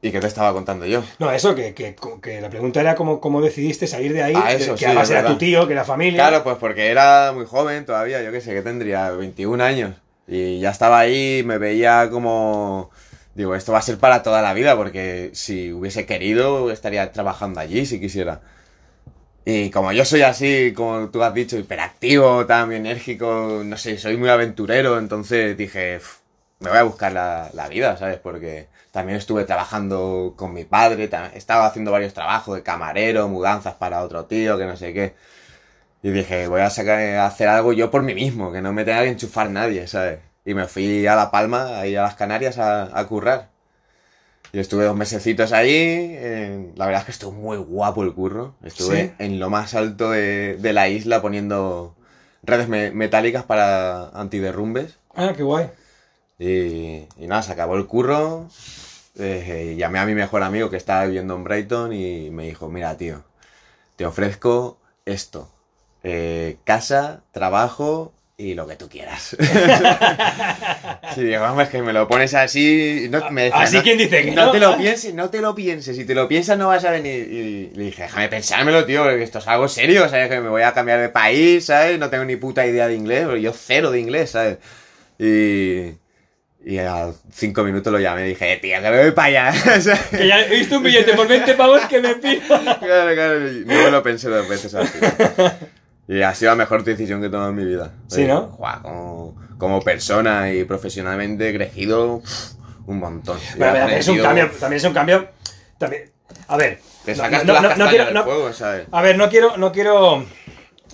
[0.00, 1.02] ¿Y qué te estaba contando yo?
[1.18, 4.52] No, eso, que, que, que la pregunta era cómo, cómo decidiste salir de ahí, Ah,
[4.52, 6.28] eso, que sí, además era tu tío, que era familia.
[6.28, 9.96] Claro, pues porque era muy joven todavía, yo qué sé, que tendría 21 años.
[10.28, 12.90] Y ya estaba ahí, me veía como...
[13.34, 17.58] Digo, esto va a ser para toda la vida, porque si hubiese querido, estaría trabajando
[17.60, 18.40] allí si quisiera.
[19.44, 24.16] Y como yo soy así, como tú has dicho, hiperactivo, tan enérgico, no sé, soy
[24.16, 26.17] muy aventurero, entonces dije, "Uf,
[26.60, 28.18] me voy a buscar la, la vida, ¿sabes?
[28.18, 34.02] Porque también estuve trabajando con mi padre, estaba haciendo varios trabajos de camarero, mudanzas para
[34.02, 35.14] otro tío, que no sé qué.
[36.02, 38.84] Y dije, voy a sacar, a hacer algo yo por mí mismo, que no me
[38.84, 40.20] tenga que enchufar nadie, ¿sabes?
[40.44, 43.48] Y me fui a La Palma, ahí a las Canarias, a, a currar.
[44.52, 45.70] Y estuve dos mesecitos ahí.
[45.72, 48.54] eh, la verdad es que estuvo muy guapo el curro.
[48.64, 49.12] Estuve Sí.
[49.18, 51.94] en lo más alto de, de la isla poniendo
[52.42, 54.96] redes me- metálicas para antiderrumbes.
[55.14, 55.68] Ah, qué guay.
[56.38, 58.48] Y, y nada, se acabó el curro.
[59.18, 62.96] eh, llamé a mi mejor amigo que estaba viviendo en Brighton y me dijo, mira
[62.96, 63.24] tío,
[63.96, 65.50] te ofrezco esto.
[66.04, 69.36] eh, casa, trabajo y lo que tú quieras.
[71.16, 73.06] y digo, vamos, es que me lo pones así...
[73.06, 74.52] y No, me decía, Así "No- quien dice que no no".
[74.52, 75.96] te lo pienses, no te lo pienses.
[75.96, 77.28] Si te lo piensas no vas a venir.
[77.32, 80.28] Y le dije, déjame pensármelo, tío, esto es algo serio, ¿sabes?
[80.28, 81.98] Que me voy a cambiar de país, ¿sabes?
[81.98, 84.58] No tengo ni puta idea de inglés, yo cero de inglés, ¿sabes?
[85.18, 85.98] Y...
[86.64, 89.76] Y a cinco minutos lo llamé y dije, eh, tío, que me voy para allá.
[89.78, 92.42] O sea, Que ya he visto un billete por 20 pavos que me pido.
[92.48, 94.88] claro, claro, y no me lo pensé dos veces al.
[96.10, 97.92] Y ha sido la mejor decisión que he tomado en mi vida.
[98.06, 98.46] Sí, ¿no?
[98.56, 102.22] Joa, como, como persona y profesionalmente he crecido
[102.86, 103.38] un montón.
[103.58, 105.28] Pero, pero también es un cambio, también es un cambio.
[105.76, 106.10] También,
[106.48, 106.80] a ver.
[107.04, 108.86] Te no- sacas no- no- no quiero- del no- fuego, ¿sabes?
[108.90, 110.24] A ver, no quiero, no quiero,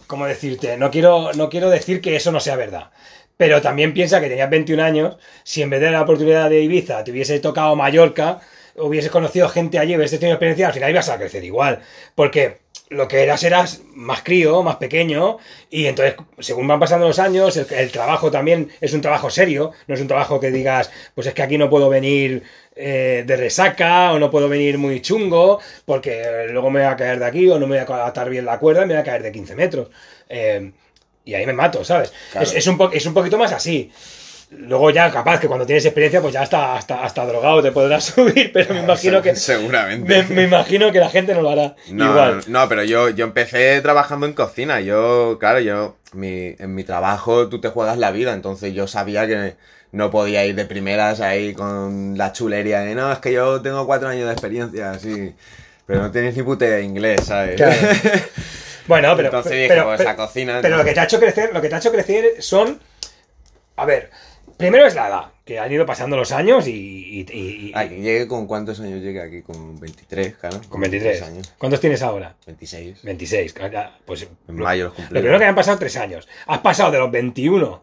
[0.08, 0.76] ¿cómo decirte?
[0.78, 2.90] No quiero, no quiero decir que eso no sea verdad.
[3.36, 7.02] Pero también piensa que tenías 21 años, si en vez de la oportunidad de Ibiza
[7.04, 8.40] te hubiese tocado Mallorca,
[8.76, 11.80] hubieses conocido gente allí, hubieses tenido experiencia, al final ibas a crecer igual.
[12.14, 12.58] Porque
[12.90, 15.38] lo que eras, eras más crío, más pequeño,
[15.70, 19.94] y entonces, según van pasando los años, el, trabajo también es un trabajo serio, no
[19.94, 22.42] es un trabajo que digas, pues es que aquí no puedo venir
[22.76, 27.18] eh, de resaca, o no puedo venir muy chungo, porque luego me voy a caer
[27.18, 29.04] de aquí, o no me voy a atar bien la cuerda y me voy a
[29.04, 29.88] caer de 15 metros.
[30.28, 30.72] Eh,
[31.24, 32.12] y ahí me mato, ¿sabes?
[32.32, 32.46] Claro.
[32.46, 33.90] Es, es un es un poquito más así.
[34.50, 38.04] Luego ya, capaz, que cuando tienes experiencia, pues ya hasta, hasta, hasta drogado te podrás
[38.14, 39.34] subir, pero me imagino que...
[39.34, 40.22] Seguramente.
[40.28, 42.40] Me, me imagino que la gente no lo hará No, igual.
[42.46, 44.80] no, pero yo, yo empecé trabajando en cocina.
[44.80, 49.26] Yo, claro, yo, mi, en mi trabajo tú te juegas la vida, entonces yo sabía
[49.26, 49.54] que
[49.90, 53.86] no podía ir de primeras ahí con la chulería de no, es que yo tengo
[53.86, 55.34] cuatro años de experiencia, así.
[55.86, 57.56] Pero no tienes ni puta de inglés, ¿sabes?
[57.56, 57.76] Claro.
[58.86, 59.28] Bueno, pero.
[59.28, 60.82] Entonces dije, pero, pues, pero- a cocina, Pero ¿no?
[60.82, 62.80] lo que te ha hecho crecer, lo que te ha hecho crecer son.
[63.76, 64.10] A ver,
[64.56, 66.70] primero es la edad, que han ido pasando los años y.
[66.72, 70.60] y- y- y- Aquí llegué con cuántos años llegué aquí, con 23, claro.
[70.68, 71.22] con 23.
[71.22, 71.52] años.
[71.58, 72.36] ¿Cuántos tienes ahora?
[72.46, 73.02] 26.
[73.02, 73.52] 26.
[73.52, 74.22] claro, Pues.
[74.22, 75.20] En lo- mayo los Lo cumplí.
[75.20, 76.28] primero que han pasado tres años.
[76.46, 77.82] Has pasado de los 21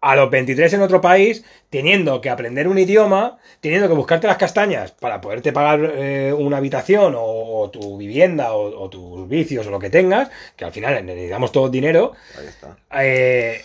[0.00, 4.36] a los 23 en otro país, teniendo que aprender un idioma, teniendo que buscarte las
[4.36, 9.66] castañas para poderte pagar eh, una habitación o, o tu vivienda o, o tus vicios
[9.66, 12.12] o lo que tengas, que al final necesitamos todo dinero.
[12.38, 12.76] Ahí está.
[13.02, 13.60] Eh,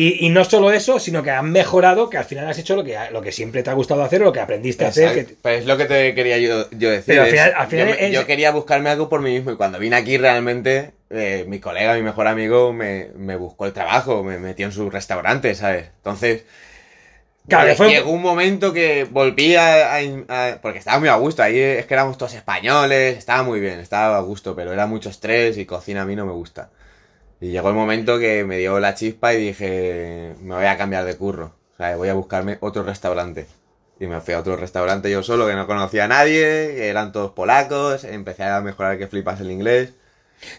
[0.00, 2.84] y, y no solo eso, sino que has mejorado, que al final has hecho lo
[2.84, 5.26] que, lo que siempre te ha gustado hacer o lo que aprendiste a hacer.
[5.26, 7.04] Que- Pues es lo que te quería yo, yo decir.
[7.06, 9.50] Pero al final- al final yo, me- es- yo quería buscarme algo por mí mismo
[9.50, 13.72] y cuando vine aquí realmente eh, mi colega, mi mejor amigo me, me buscó el
[13.72, 15.86] trabajo, me metió en su restaurante, ¿sabes?
[15.96, 16.44] Entonces
[17.48, 21.42] Claro, fue- Llegó un momento que volví a, a- a- Porque estaba muy a gusto.
[21.42, 23.16] Ahí es que éramos todos españoles.
[23.16, 24.54] Estaba muy bien, estaba a gusto.
[24.54, 26.68] Pero era mucho estrés y cocina a mí no me gusta.
[27.40, 31.04] Y llegó el momento que me dio la chispa y dije: Me voy a cambiar
[31.04, 31.54] de curro.
[31.74, 33.46] O sea, voy a buscarme otro restaurante.
[34.00, 36.88] Y me fui a otro restaurante yo solo que no conocía a nadie.
[36.88, 38.04] eran todos polacos.
[38.04, 39.92] Empecé a mejorar que flipas el inglés.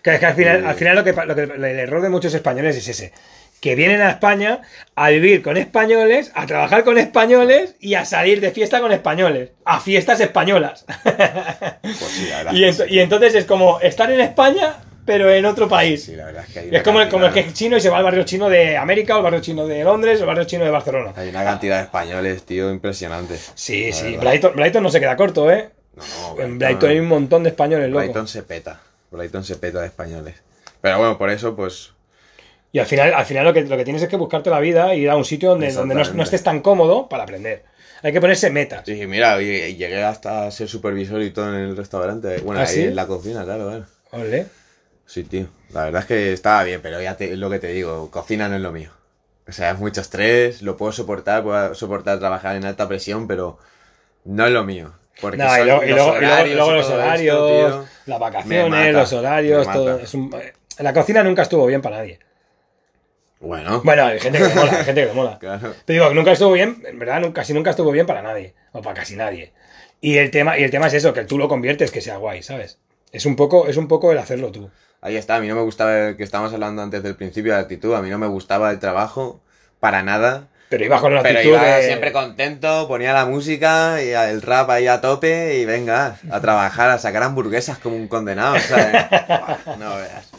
[0.03, 2.09] Que es que al final, Y- al final lo que, lo que- el error de
[2.09, 3.13] muchos españoles es ese.
[3.61, 4.61] Que vienen a España
[4.95, 9.51] a vivir con españoles, a trabajar con españoles y a salir de fiesta con españoles.
[9.65, 10.85] A fiestas españolas.
[11.81, 12.83] Pues sí, la y, sí.
[12.89, 14.75] y entonces es como estar en España,
[15.09, 16.03] pero en otro país.
[16.03, 17.77] Sí, la verdad es que hay es como el, como el que cantidad- es chino
[17.77, 20.21] y se va al barrio chino de América, o el barrio chino de Londres, o
[20.21, 21.13] el barrio chino de Barcelona.
[21.15, 23.35] Hay una cantidad de españoles, tío, impresionante.
[23.55, 24.17] Sí, sí.
[24.17, 25.69] Brighton, Brighton no se queda corto, ¿eh?
[25.95, 26.03] No,
[26.35, 28.01] no, En Brighton hay un montón de españoles, loco.
[28.03, 28.79] Brighton se peta.
[29.09, 30.35] Brighton se peta de españoles.
[30.79, 31.89] Pero bueno, por eso, pues.
[32.71, 34.93] Y al final, al final lo, que, lo que tienes es que buscarte la vida
[34.93, 37.63] y ir a un sitio donde, donde no, no estés tan cómodo para aprender.
[38.03, 38.85] Hay que ponerse metas.
[38.85, 42.37] Dije, mira, llegué hasta ser supervisor y todo en el restaurante.
[42.41, 42.83] Bueno, ¿Ah, ahí sí?
[42.83, 43.85] en la cocina, claro, claro.
[45.09, 45.47] Sí, tío.
[45.73, 48.47] La verdad es que estaba bien, pero ya te, es lo que te digo, cocina
[48.47, 48.91] no es lo mío.
[49.47, 53.57] O sea, es mucho estrés, lo puedo soportar, puedo soportar trabajar en alta presión, pero
[54.25, 54.93] no es lo mío.
[55.19, 57.85] Porque No, y luego, y los luego- y luego- horarios los esto, tío.
[58.05, 59.85] las vacaciones, mata, los horarios, todo.
[59.93, 60.03] mata.
[60.03, 60.35] Es un-
[60.77, 62.19] La cocina nunca estuvo bien para nadie.
[63.41, 65.37] Bueno, Bueno, hay gente que le mola, hay gente que le mola.
[65.39, 65.73] claro.
[65.85, 68.53] Te digo, nunca estuvo bien, en verdad, nunca- casi nunca estuvo bien para nadie.
[68.73, 69.53] O para casi nadie.
[70.01, 72.43] Y el tema, y el tema es eso, que tú lo conviertes que sea guay,
[72.43, 72.77] ¿sabes?
[73.11, 74.69] Es un poco, es un poco el hacerlo tú.
[75.01, 77.93] Ahí está, a mí no me gustaba, que estábamos hablando antes del principio de actitud,
[77.95, 79.39] a mí no me gustaba el trabajo
[79.79, 80.49] para nada.
[80.69, 81.83] Pero ibas con Pero actitud iba de...
[81.83, 86.89] siempre contento, ponía la música y el rap ahí a tope y venga, a trabajar,
[86.89, 89.05] a sacar hamburguesas como un condenado, ¿sabes?
[89.79, 90.29] No veas.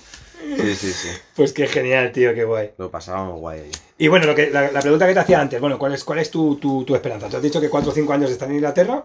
[0.56, 1.08] Sí, sí, sí.
[1.36, 2.72] Pues qué genial, tío, qué guay.
[2.78, 3.70] Lo pasábamos guay ahí.
[3.98, 6.18] Y bueno, lo que, la, la pregunta que te hacía antes, bueno, ¿cuál es, cuál
[6.18, 7.28] es tu, tu, tu esperanza?
[7.28, 9.04] ¿Tú has dicho que 4 o 5 años estar en Inglaterra?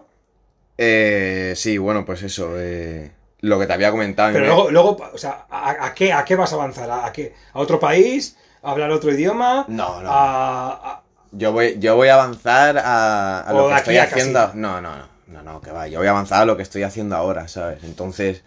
[0.78, 2.54] Eh, sí, bueno, pues eso.
[2.56, 3.10] eh,
[3.46, 4.32] lo que te había comentado.
[4.32, 6.90] Pero luego, luego o sea, ¿a, a qué, ¿a qué vas a avanzar?
[6.90, 7.34] ¿A, a qué?
[7.52, 8.36] ¿A otro país?
[8.62, 9.64] ¿A hablar otro idioma?
[9.68, 10.08] No, no.
[10.12, 14.46] A, Yo voy, yo voy a avanzar a, lo que estoy haciendo.
[14.46, 14.58] casi.
[14.58, 15.86] No, no, no, no, no, que va.
[15.86, 17.84] Yo voy a avanzar a lo que estoy haciendo ahora, ¿sabes?
[17.84, 18.42] Entonces,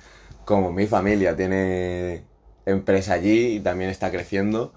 [0.46, 2.24] como mi familia tiene
[2.66, 4.74] empresa allí y también está creciendo,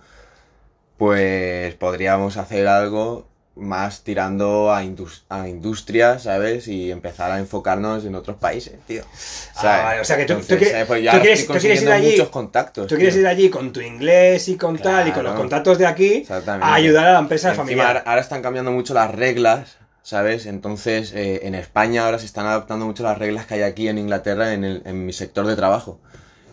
[0.98, 6.68] pues podríamos hacer algo más tirando a, indus- a industria, ¿sabes?
[6.68, 9.02] Y empezar a enfocarnos en otros países, tío.
[9.56, 11.82] Ah, vale, o sea que tú- tú Entonces, quieres- pues tú quieres- estoy tú quieres
[11.82, 12.86] ir allí- muchos contactos.
[12.86, 13.20] Tú quieres tío.
[13.22, 16.74] ir allí con tu inglés y con tal y con los contactos de aquí a
[16.74, 17.86] ayudar a la empresa Encima, familiar.
[17.88, 20.46] ahora- ahora están cambiando mucho las reglas, ¿sabes?
[20.46, 23.98] Entonces, eh, en España ahora se están adaptando mucho las reglas que hay aquí en
[23.98, 26.00] Inglaterra en, el- en mi sector de trabajo.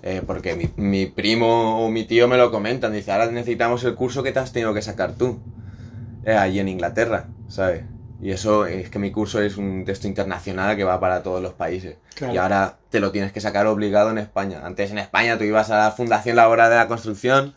[0.02, 3.96] Eh, porque mi, mi primo o mi tío me lo comentan, dice, ahora necesitamos el
[3.96, 5.40] curso que te has tenido que sacar tú,
[6.30, 7.84] eh, allí en Inglaterra, ¿sabes?
[8.22, 11.54] Y eso es que mi curso es un texto internacional que va para todos los
[11.54, 11.96] países.
[12.16, 12.34] Claro.
[12.34, 14.60] Y ahora te lo tienes que sacar obligado en España.
[14.64, 17.54] Antes en España tú ibas a la Fundación Laboral de la Construcción,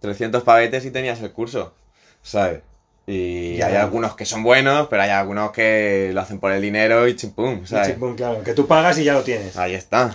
[0.00, 1.72] 300 pavetes y tenías el curso,
[2.22, 2.60] ¿sabes?
[3.06, 3.66] Y Ya.
[3.68, 7.16] hay algunos que son buenos, pero hay algunos que lo hacen por el dinero y
[7.16, 7.88] chimpum, Y ¿sabes?
[7.88, 9.56] chimpum, claro, que tú pagas y ya lo tienes.
[9.56, 10.14] Ahí está.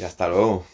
[0.00, 0.64] Y hasta luego.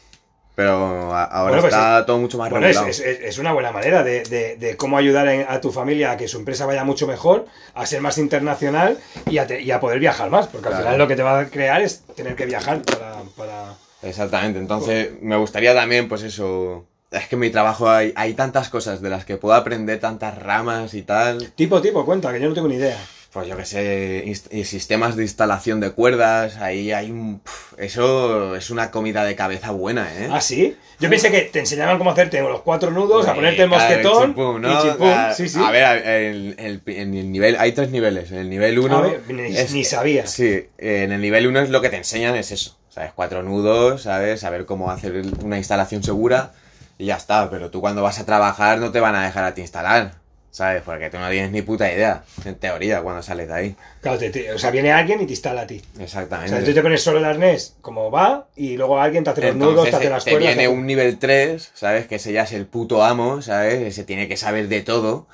[0.58, 2.90] Pero ahora Bueno, pues está todo mucho más Bueno, es, regulado.
[2.90, 6.10] es- es- es una buena manera de, de- de cómo ayudar en- a tu familia
[6.10, 8.98] a que su empresa vaya mucho mejor, a ser más internacional
[9.30, 11.38] y a, te- y a poder viajar más, porque al final lo que te va
[11.38, 13.18] a crear es tener que viajar para...
[13.36, 13.74] para...
[14.02, 14.58] Exactamente.
[14.58, 16.84] Entonces, me gustaría también, pues eso.
[17.12, 20.36] Es que en mi trabajo hay, hay tantas cosas de las que puedo aprender, tantas
[20.36, 21.52] ramas y tal.
[21.52, 22.98] Tipo, tipo, cuenta, que yo no tengo ni idea.
[23.32, 27.42] Pues yo que sé, y sistemas de instalación de cuerdas, ahí hay un...
[27.76, 30.28] eso es una comida de cabeza buena, ¿eh?
[30.32, 30.76] ¿Ah, sí?
[30.98, 34.86] Yo pensé que te enseñaban cómo hacerte los cuatro nudos, a ponerte el mosquetón ¿no?
[34.86, 34.96] y.
[35.00, 35.58] Ah, Sí, sí.
[35.62, 38.32] A ver, el, el- en el nivel, hay tres niveles.
[38.32, 38.96] En el nivel 1...
[38.96, 40.26] A ver, ni- ni sabía.
[40.26, 42.78] Sí, en el nivel 1 es lo que te enseñan, es eso.
[42.88, 43.12] ¿Sabes?
[43.14, 44.40] Cuatro nudos, ¿sabes?
[44.40, 46.52] Saber cómo hacer una instalación segura
[46.96, 47.48] y ya está.
[47.50, 50.14] Pero tú cuando vas a trabajar no te van a dejar a ti instalar,
[50.50, 50.82] ¿sabes?
[50.82, 53.76] Porque tú no tienes ni puta idea, en teoría, cuando sales de ahí.
[54.00, 55.80] Claro, te- te- o sea, viene alguien y te instala a ti.
[55.98, 56.50] O Exactamente.
[56.56, 59.56] sea, tú te pones solo el arnés como va y luego alguien te hace los
[59.56, 60.48] nudos, Entonces te hace las te cuerdas.
[60.56, 62.06] viene te un nivel 3, ¿sabes?
[62.06, 63.74] Que ese ya es el puto amo, ¿sabes?
[63.82, 65.26] Ese tiene que saber de todo.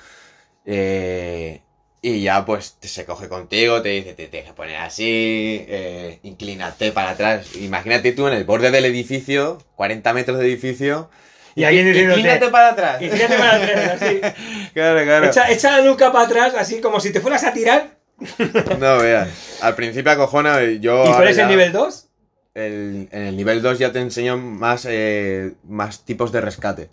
[0.66, 1.60] Eh,
[2.02, 6.92] y ya pues se coge contigo, te dice, te tienes que poner así, eh, inclínate
[6.92, 7.56] para atrás.
[7.56, 11.08] Imagínate tú en el borde del edificio, 40 metros de edificio.
[11.55, 12.98] Y alguien diciéndote- Inclínate para atrás.
[12.98, 14.20] Fíjate para atrás, así.
[14.74, 15.26] claro, claro.
[15.26, 17.90] Echa, echa la nuca para atrás, así como si te fueras a tirar.
[18.78, 19.28] No veas.
[19.61, 21.05] Al principio acojona, yo...
[21.05, 22.07] ¿Y cuál es el nivel 2?
[22.55, 26.88] el- en el nivel 2 ya te enseño más, eh, más tipos de rescate.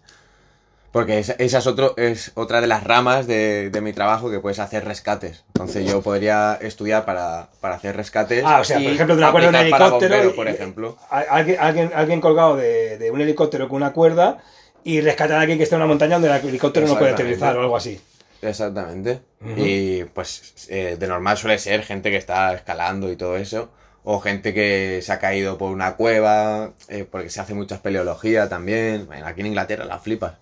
[0.91, 4.39] Porque esa, esa es, otro, es otra de las ramas de, de mi trabajo que
[4.39, 5.45] puedes hacer rescates.
[5.47, 8.43] Entonces yo podría estudiar para, para hacer rescates.
[8.45, 10.15] Ah, o sea, por y ejemplo, de una cuerda de un helicóptero.
[10.15, 10.97] bombero, por ejemplo.
[11.09, 14.39] Alguien, alguien, alguien colgado de, de un helicóptero con una cuerda
[14.83, 17.55] y rescatar a alguien que esté en una montaña donde el helicóptero no puede aterrizar
[17.55, 18.01] o algo así.
[18.41, 19.21] Exactamente.
[19.39, 19.53] Ujú.
[19.57, 23.69] Y pues eh, de normal suele ser gente que está escalando y todo eso.
[24.03, 28.49] O gente que se ha caído por una cueva, eh, porque se hace mucha espeleología
[28.49, 29.05] también.
[29.05, 30.33] Bueno, aquí en Inglaterra la flipas.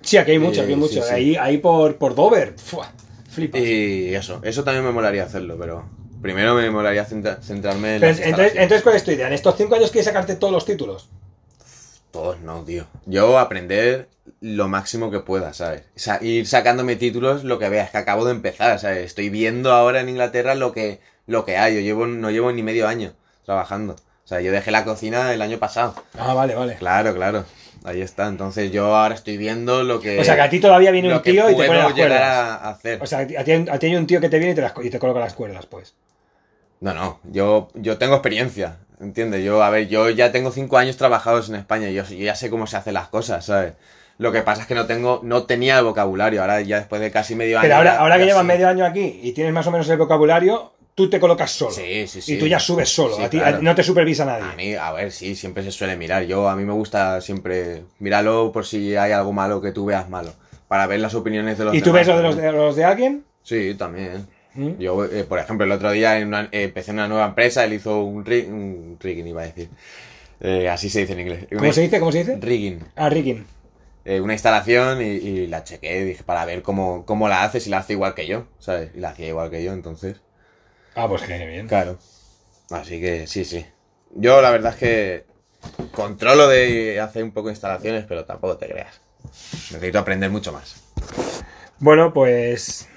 [0.00, 0.94] Sí, aquí hay mucho, aquí hay Sí, mucho.
[0.94, 1.14] sí, sí.
[1.14, 2.54] Ahí, ahí por, por Dover.
[2.58, 2.90] ¡fua!
[3.30, 3.60] Flipas.
[3.60, 5.84] Y eso, eso también me molaría hacerlo, pero
[6.22, 9.26] primero me molaría centra- centrarme en Pero, las entonces, entonces, ¿cuál es tu idea?
[9.28, 11.08] ¿En estos cinco años quieres sacarte todos los títulos?
[12.10, 12.86] Todos no, tío.
[13.06, 14.08] Yo aprender
[14.40, 15.82] lo máximo que pueda, ¿sabes?
[15.94, 19.04] O sea, ir sacándome títulos lo que veas, que acabo de empezar, ¿sabes?
[19.04, 21.74] Estoy viendo ahora en Inglaterra lo que, lo que hay.
[21.74, 23.12] Yo llevo, no llevo ni medio año
[23.44, 23.94] trabajando.
[24.24, 25.94] O sea, yo dejé la cocina el año pasado.
[26.18, 26.76] Ah, vale, vale.
[26.76, 27.44] Claro, claro.
[27.84, 28.26] Ahí está.
[28.28, 30.18] Entonces yo ahora estoy viendo lo que...
[30.18, 32.20] O sea, que a ti todavía viene un tío y te pone las cuerdas.
[32.20, 33.02] a hacer.
[33.02, 33.44] O sea, a ti, a
[33.78, 35.66] ti hay un tío que te viene y te, las, y te coloca las cuerdas,
[35.66, 35.94] pues.
[36.80, 39.42] No, no, yo, yo tengo experiencia, ¿entiendes?
[39.42, 42.50] Yo, a ver, yo ya tengo cinco años trabajados en España, yo, yo ya sé
[42.50, 43.72] cómo se hacen las cosas, ¿sabes?
[44.18, 47.10] Lo que pasa es que no tengo, no tenía el vocabulario, ahora ya después de
[47.10, 47.64] casi medio año...
[47.64, 50.72] Pero ahora, ahora que llevas medio año aquí y tienes más o menos el vocabulario,
[50.98, 51.70] tú te colocas solo.
[51.70, 52.34] Sí, sí, sí.
[52.34, 53.14] Y tú ya subes solo.
[53.14, 53.62] Sí, a ti, claro.
[53.62, 54.42] no te supervisa nadie.
[54.42, 56.24] A mí, a ver, sí, siempre se suele mirar.
[56.24, 60.10] Yo, a mí me gusta siempre míralo por si hay algo malo que tú veas
[60.10, 60.34] malo,
[60.66, 62.74] para ver las opiniones de los ¿Y tú demás ves lo de los, de los
[62.74, 63.24] de alguien?
[63.44, 64.26] Sí, también.
[64.54, 64.72] ¿Mm?
[64.80, 67.64] Yo, eh, por ejemplo, el otro día en una- eh, empecé en una nueva empresa,
[67.64, 69.68] él hizo un, rig, un rigging, iba a decir.
[70.40, 71.46] Eh, así se dice en inglés.
[71.56, 72.00] ¿Cómo se dice?
[72.00, 72.36] ¿Cómo se dice?
[72.40, 72.80] Rigging.
[72.96, 73.46] Ah, rigging.
[74.04, 77.70] Eh, una instalación y, y la chequé, dije, para ver cómo, cómo la hace, si
[77.70, 78.90] la hace igual que yo, ¿sabes?
[78.96, 80.16] Y la hacía igual que yo, entonces,
[80.98, 81.66] Ah, pues qué bien.
[81.66, 81.98] claro.
[82.70, 83.64] Así que sí, sí.
[84.14, 85.24] Yo la verdad es que
[85.94, 89.00] controlo de hacer un poco de instalaciones, pero tampoco te creas.
[89.72, 90.76] Necesito aprender mucho más.
[91.78, 92.88] Bueno, pues.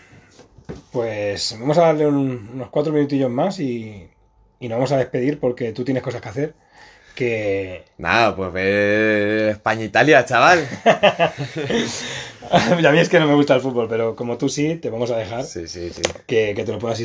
[0.91, 4.07] Pues vamos a darle un- unos cuatro minutillos más y,
[4.59, 6.53] y nos vamos a despedir porque tú tienes cosas que hacer.
[7.15, 7.83] Que.
[7.97, 10.67] Nada, pues ver España-Italia, chaval.
[12.51, 15.11] a mí es que no me gusta el fútbol, pero como tú sí, te vamos
[15.11, 16.01] a dejar Sí, sí, sí.
[16.25, 16.99] que, que te lo puedas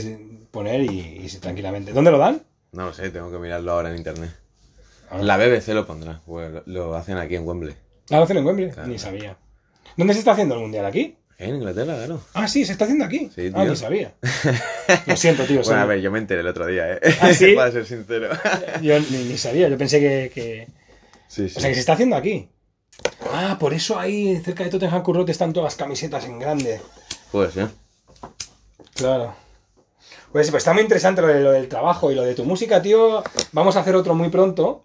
[0.56, 1.92] poner y, tranquilamente.
[1.92, 2.42] ¿Dónde lo dan?
[2.72, 4.30] No lo sé, tengo que mirarlo ahora en internet.
[5.10, 5.18] Ah.
[5.18, 7.74] La BBC lo pondrá, pues lo, lo hacen aquí en Wembley.
[8.08, 8.70] ¿La hacen en Wembley?
[8.70, 8.88] Claro.
[8.88, 9.36] Ni sabía.
[9.96, 10.86] ¿Dónde se está haciendo el mundial?
[10.86, 11.16] ¿Aquí?
[11.38, 12.22] En Inglaterra, claro.
[12.32, 13.30] Ah, sí, se está haciendo aquí.
[13.34, 13.70] Sí, ah, tío.
[13.70, 14.14] ni sabía.
[15.06, 15.60] Lo siento, tío.
[15.62, 17.00] Bueno, a ver, yo me enteré el otro día, ¿eh?
[17.20, 17.52] ¿Ah, sí?
[17.56, 18.30] Para ser sincero.
[18.82, 20.68] Yo ni, ni sabía, yo pensé que, que-
[21.28, 21.58] Sí, sí.
[21.58, 22.48] O sea, que se está haciendo aquí.
[23.32, 26.80] Ah, por eso ahí cerca de Tottenham Court Road están todas las camisetas en grande.
[27.30, 27.68] Puede ser.
[28.94, 29.34] Claro.
[30.36, 32.82] Pues, pues está muy interesante lo, de, lo del trabajo y lo de tu música,
[32.82, 33.22] tío.
[33.52, 34.84] Vamos a hacer otro muy pronto.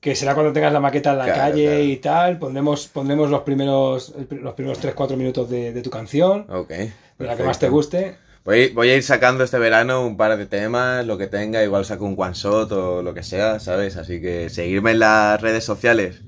[0.00, 1.82] Que será cuando tengas la maqueta en la Claro, calle claro.
[1.82, 2.38] y tal.
[2.38, 6.46] Pondremos, pondremos los primeros los primeros 3-4 minutos de, de tu canción.
[6.48, 6.70] Ok.
[6.70, 8.16] De la que más te guste.
[8.42, 11.84] Voy, voy a ir sacando este verano un par de temas, lo que tenga, igual
[11.84, 13.98] saco un one shot o lo que sea, ¿sabes?
[13.98, 16.22] Así que seguirme en las redes sociales.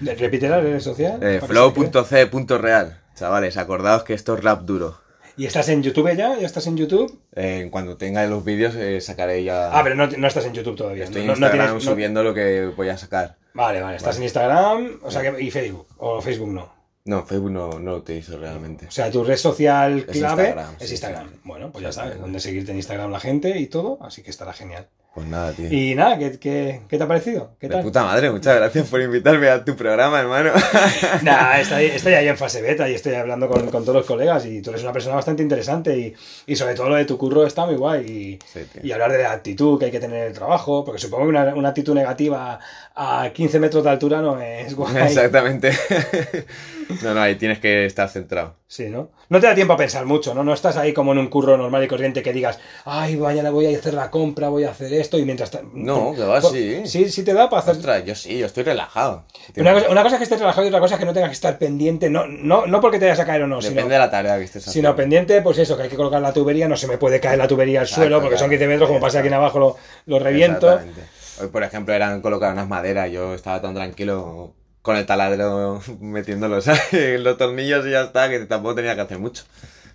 [0.00, 1.18] Repite la red social.
[1.24, 3.00] Eh, flow.c.real.
[3.16, 5.09] Chavales, acordaos que esto es rap duro.
[5.36, 6.38] ¿Y estás en YouTube ya?
[6.38, 7.18] ¿Ya estás en YouTube?
[7.34, 9.70] Eh, cuando tenga los vídeos eh, sacaré ya...
[9.76, 11.04] Ah, pero no, no estás en YouTube todavía.
[11.04, 13.36] Estoy en no Instagram tienes- subiendo lo que voy a sacar.
[13.54, 13.96] Vale, vale.
[13.96, 15.86] Estás en Instagram o sea que, y Facebook.
[15.98, 16.80] O Facebook no.
[17.06, 18.86] No, Facebook no, no lo utilizo realmente.
[18.86, 21.30] O sea, tu red social Es clave Instagram, es sí, Instagram.
[21.44, 24.52] Bueno, pues ya sabes, donde seguirte en Instagram la gente y todo, así que estará
[24.52, 24.86] genial.
[25.12, 25.66] Pues nada, tío.
[25.72, 27.56] Y nada, ¿qué, qué, qué te ha parecido?
[27.60, 27.82] ¿Qué De tal?
[27.82, 30.52] puta madre, muchas gracias por invitarme a tu programa, hermano.
[31.22, 34.46] Nah, estoy, estoy ahí en fase beta y estoy hablando con, con todos los colegas
[34.46, 36.14] y tú eres una persona bastante interesante y,
[36.46, 39.22] y sobre todo lo de tu curro está muy guay y, Sí, y hablar de
[39.22, 41.94] la actitud que hay que tener en el trabajo, porque supongo que una, una actitud
[41.94, 42.60] negativa
[42.94, 44.96] a 15 metros de altura no es guay.
[44.96, 45.72] Exactamente.
[47.02, 48.56] no, no, ahí tienes que estar centrado.
[48.66, 49.10] Sí, ¿no?
[49.28, 50.44] No te da tiempo a pensar mucho, ¿no?
[50.44, 53.66] No estás ahí como en un curro normal y corriente que digas, ay, mañana voy
[53.72, 55.50] a hacer la compra, voy a hacer esto y mientras...
[55.72, 56.82] No, que va, sí.
[56.84, 57.76] Sí, sí te da para hacer...
[57.76, 59.24] Ostras, yo sí, yo estoy relajado.
[59.56, 61.30] Una cosa, una cosa es que estés relajado y otra cosa es que no tengas
[61.30, 63.92] que estar pendiente, no, no, no porque te vayas a caer o no, Depende sino,
[63.92, 64.88] de la tarea que estés haciendo.
[64.90, 67.38] sino pendiente, pues eso, que hay que colocar la tubería, no se me puede caer
[67.38, 68.58] la tubería al Exacto, suelo porque son claro.
[68.60, 69.76] 15 metros, como pasa aquí en abajo lo,
[70.06, 70.68] lo reviento.
[70.70, 71.02] Exactamente.
[71.40, 73.10] Hoy, por ejemplo, eran colocar unas maderas.
[73.10, 74.52] Yo estaba tan tranquilo
[74.82, 79.18] con el taladro metiéndolos en los tornillos y ya está, que tampoco tenía que hacer
[79.18, 79.44] mucho.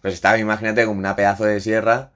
[0.01, 2.11] Pues estaba, imagínate, como una pedazo de sierra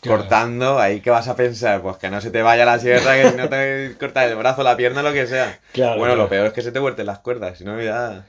[0.00, 0.18] Claro.
[0.18, 0.78] cortando.
[0.78, 1.80] Ahí, ¿qué vas a pensar?
[1.82, 4.62] Pues que no se te vaya la sierra, que si no te corta el brazo,
[4.62, 5.58] la pierna, lo que sea.
[5.72, 6.22] Claro, bueno, claro.
[6.24, 8.24] lo peor es que se te vuelten las cuerdas, si no, ya.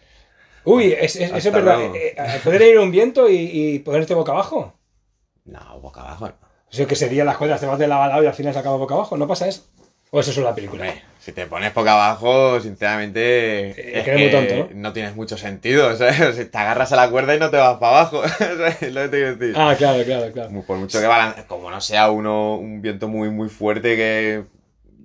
[0.64, 1.80] Uy, es- es- eso es verdad.
[1.96, 4.74] Eh, eh, ¿Poder ir un viento y, y ponerte boca abajo?
[5.46, 6.28] No, boca abajo.
[6.30, 6.36] no.
[6.70, 8.54] O sea, que sería las cuerdas, te vas de lado a lado y al final
[8.54, 9.64] se acaba boca abajo, ¿no pasa eso?
[10.12, 10.94] O eso es una película.
[11.20, 14.00] Si te pones poco abajo, sinceramente.
[14.00, 14.94] Eh, que muy tonto, ¿no?
[14.94, 16.50] tiene mucho sentido, ¿sabes?
[16.50, 18.24] Te agarras a la cuerda y no te vas para abajo.
[18.38, 18.94] ¿sabes?
[18.94, 19.56] Lo que te quiero decir.
[19.58, 20.64] Ah, claro, claro, claro.
[20.66, 24.44] Por mucho que balance, como no sea uno, un viento muy, muy fuerte que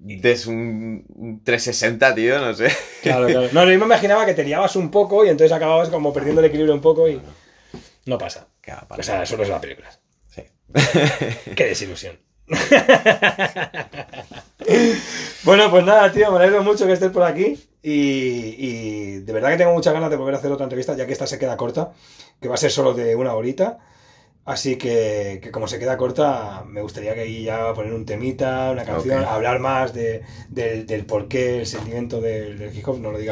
[0.05, 2.69] des un, un 360, tío, no sé.
[3.03, 3.49] Claro, claro.
[3.53, 6.47] No, yo me imaginaba que te liabas un poco y entonces acababas como perdiendo el
[6.47, 7.21] equilibrio un poco y.
[8.07, 8.47] No pasa.
[8.65, 9.99] Para O sea, solo es las películas.
[10.29, 10.43] Sí.
[11.57, 12.17] Qué desilusión.
[15.45, 17.59] bueno, pues nada, tío, me alegro mucho que estés por aquí.
[17.83, 21.07] Y, y de verdad que tengo muchas ganas de volver a hacer otra entrevista, ya
[21.07, 21.93] que esta se queda corta,
[22.41, 23.79] que va a ser solo de una horita.
[24.45, 28.71] Así que, que como se queda corta, me gustaría que ahí ya poner un temita,
[28.73, 33.13] una canción, hablar más de, del, del porqué, el sentimiento del, del hip hop, no
[33.13, 33.31] lo digas